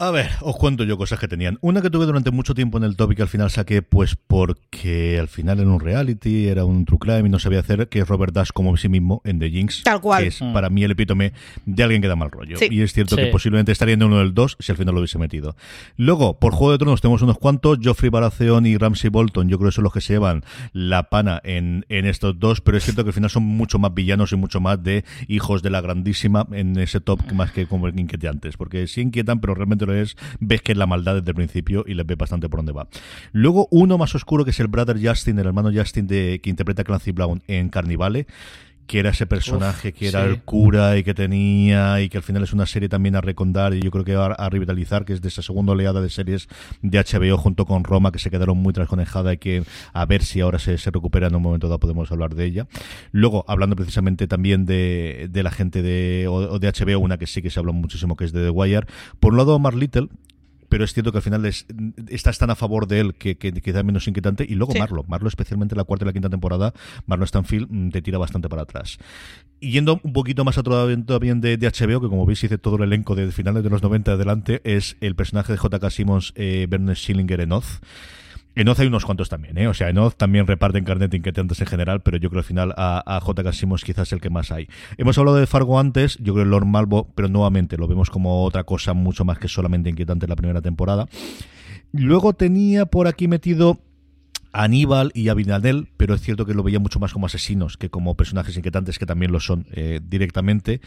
[0.00, 1.56] A ver, os cuento yo cosas que tenían.
[1.60, 4.16] Una que tuve durante mucho tiempo en el top y que al final saqué, pues
[4.16, 8.00] porque al final era un reality, era un true crime y no sabía hacer, que
[8.00, 9.84] es Robert Dash como sí mismo en The Jinx.
[9.84, 10.22] Tal cual.
[10.22, 10.52] Que es mm.
[10.52, 11.32] para mí el epítome
[11.64, 12.56] de alguien que da mal rollo.
[12.56, 12.66] Sí.
[12.72, 13.22] Y es cierto sí.
[13.22, 15.54] que posiblemente estaría en uno del dos si al final lo hubiese metido.
[15.96, 19.70] Luego, por Juego de Tronos tenemos unos cuantos, Joffrey Baratheon y Ramsey Bolton, yo creo
[19.70, 20.42] que son los que se llevan
[20.72, 23.94] la pana en, en estos dos, pero es cierto que al final son mucho más
[23.94, 27.86] villanos y mucho más de hijos de la grandísima en ese top más que como
[27.88, 31.34] inquietantes, porque sí inquietan, pero realmente lo es, ves que es la maldad desde el
[31.34, 32.88] principio y les ves bastante por dónde va.
[33.32, 36.84] Luego uno más oscuro que es el brother Justin, el hermano Justin de, que interpreta
[36.84, 38.26] Clancy Brown en Carnivale,
[38.86, 40.30] que era ese personaje Uf, que era sí.
[40.30, 43.74] el cura y que tenía y que al final es una serie también a recondar
[43.74, 46.48] y yo creo que va a, revitalizar que es de esa segunda oleada de series
[46.82, 50.40] de HBO junto con Roma que se quedaron muy trasconejada y que a ver si
[50.40, 52.66] ahora se, se recupera en un momento dado podemos hablar de ella
[53.12, 57.42] luego hablando precisamente también de, de la gente de, o de HBO una que sí
[57.42, 58.86] que se habla muchísimo que es de The Wire
[59.20, 60.08] por un lado Omar Little
[60.74, 61.66] pero es cierto que al final es,
[62.08, 64.44] estás tan a favor de él que, que es menos inquietante.
[64.48, 64.80] Y luego Sí.
[64.80, 66.74] Marlo, Marlo especialmente la cuarta y la quinta temporada,
[67.06, 68.98] Marlo Stanfield mm, te tira bastante para atrás.
[69.60, 72.74] Y yendo un poquito más atrás también de, de HBO, que como veis hice todo
[72.74, 75.90] el elenco de finales de los 90 adelante, es el personaje de J.K.
[75.90, 77.80] Simmons, eh, Bernard Schillinger en Oz.
[78.56, 79.66] En Oz hay unos cuantos también, ¿eh?
[79.66, 82.72] O sea, en Oz también reparten carnet inquietantes en general, pero yo creo al final
[82.76, 83.52] a, a J.K.
[83.52, 84.68] Simmons quizás el que más hay.
[84.96, 88.64] Hemos hablado de Fargo antes, yo creo Lord Malvo, pero nuevamente lo vemos como otra
[88.64, 91.06] cosa mucho más que solamente inquietante en la primera temporada.
[91.92, 93.80] Luego tenía por aquí metido
[94.52, 97.76] a Aníbal y a Vinadel, pero es cierto que lo veía mucho más como asesinos
[97.76, 100.80] que como personajes inquietantes, que también lo son eh, directamente.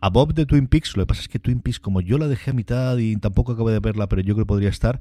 [0.00, 2.28] A Bob de Twin Peaks, lo que pasa es que Twin Peaks, como yo la
[2.28, 5.00] dejé a mitad y tampoco acabé de verla, pero yo creo que podría estar.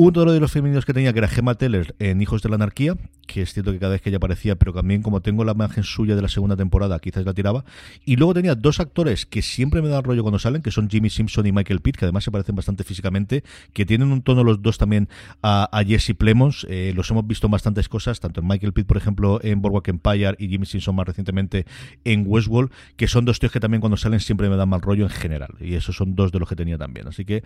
[0.00, 2.94] Uno de los femeninos que tenía, que era Gemma Teller en Hijos de la Anarquía,
[3.26, 5.82] que es cierto que cada vez que ella aparecía, pero también como tengo la imagen
[5.82, 7.64] suya de la segunda temporada, quizás la tiraba.
[8.04, 11.10] Y luego tenía dos actores que siempre me dan rollo cuando salen, que son Jimmy
[11.10, 13.42] Simpson y Michael Pitt, que además se parecen bastante físicamente,
[13.72, 15.08] que tienen un tono los dos también
[15.42, 16.64] a, Jesse Plemons.
[16.70, 19.88] Eh, los hemos visto en bastantes cosas, tanto en Michael Pitt, por ejemplo, en Boardwalk
[19.88, 21.66] Empire y Jimmy Simpson más recientemente
[22.04, 25.02] en Westworld, que son dos tíos que también cuando salen siempre me dan mal rollo
[25.02, 25.56] en general.
[25.58, 27.08] Y esos son dos de los que tenía también.
[27.08, 27.42] Así que,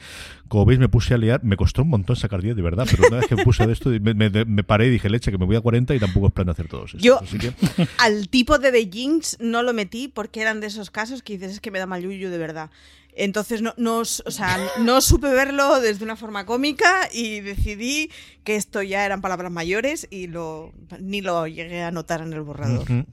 [0.49, 1.43] como veis, me puse a liar.
[1.43, 3.73] Me costó un montón sacar 10, de verdad, pero una vez que me puse de
[3.73, 6.27] esto, me, me- me paré y dije, leche, que me voy a 40 y tampoco
[6.27, 7.03] es plan de hacer todos estos.
[7.03, 7.53] Yo Así que,
[7.99, 11.53] al tipo de The Jinx no lo metí porque eran de esos casos que dices
[11.53, 12.71] es que me da mal yuyu de verdad.
[13.15, 18.11] Entonces no, no, o sea, no supe verlo desde una forma cómica y decidí
[18.43, 22.41] que esto ya eran palabras mayores y lo ni lo llegué a notar en el
[22.41, 22.83] borrador.
[22.91, 23.05] ujú.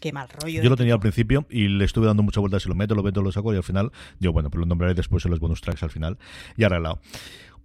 [0.00, 0.62] Qué mal rollo.
[0.62, 3.02] Yo lo tenía al principio y le estuve dando muchas vueltas si lo meto, lo
[3.02, 3.90] meto, lo saco y al final
[4.20, 6.18] digo, bueno, pues lo nombraré después en los bonus tracks al final
[6.58, 7.00] y arreglado.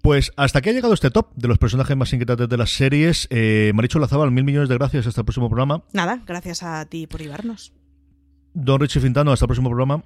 [0.01, 3.27] Pues hasta aquí ha llegado este top de los personajes más inquietantes de las series.
[3.31, 5.07] Eh, Maricho Lazabal, mil millones de gracias.
[5.07, 5.83] Hasta el próximo programa.
[5.93, 7.73] Nada, gracias a ti por llevarnos.
[8.53, 10.03] Don Richie Fintano, hasta el próximo programa.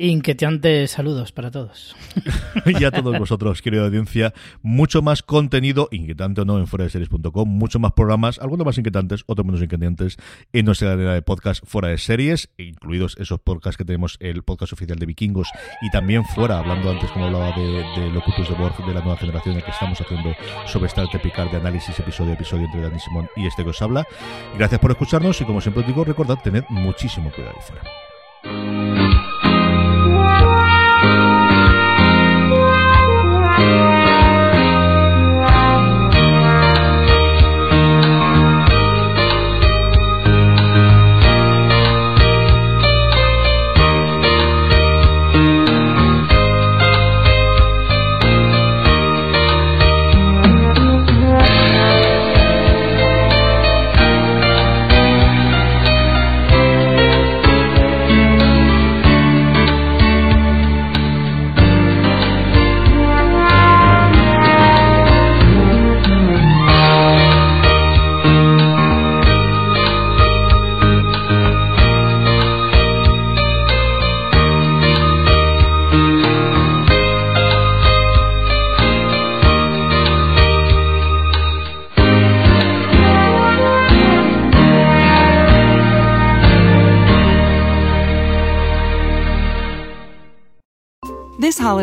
[0.00, 1.96] Inquietantes saludos para todos.
[2.66, 4.32] y a todos vosotros, querida audiencia,
[4.62, 8.78] mucho más contenido, inquietante o no, en fuera de series.com, mucho más programas, algunos más
[8.78, 10.16] inquietantes, otros menos inquietantes,
[10.52, 14.72] en nuestra cadena de podcast fuera de series, incluidos esos podcasts que tenemos, el podcast
[14.72, 15.48] oficial de Vikingos,
[15.82, 17.66] y también fuera, hablando antes, como hablaba de,
[18.00, 20.32] de Locutus de Borg, de la nueva generación en que estamos haciendo
[20.66, 24.06] sobre Star Trek de análisis episodio episodio entre Dani Simón y este que os habla.
[24.56, 29.47] Gracias por escucharnos y como siempre os digo, recordad, tened muchísimo cuidado ahí fuera.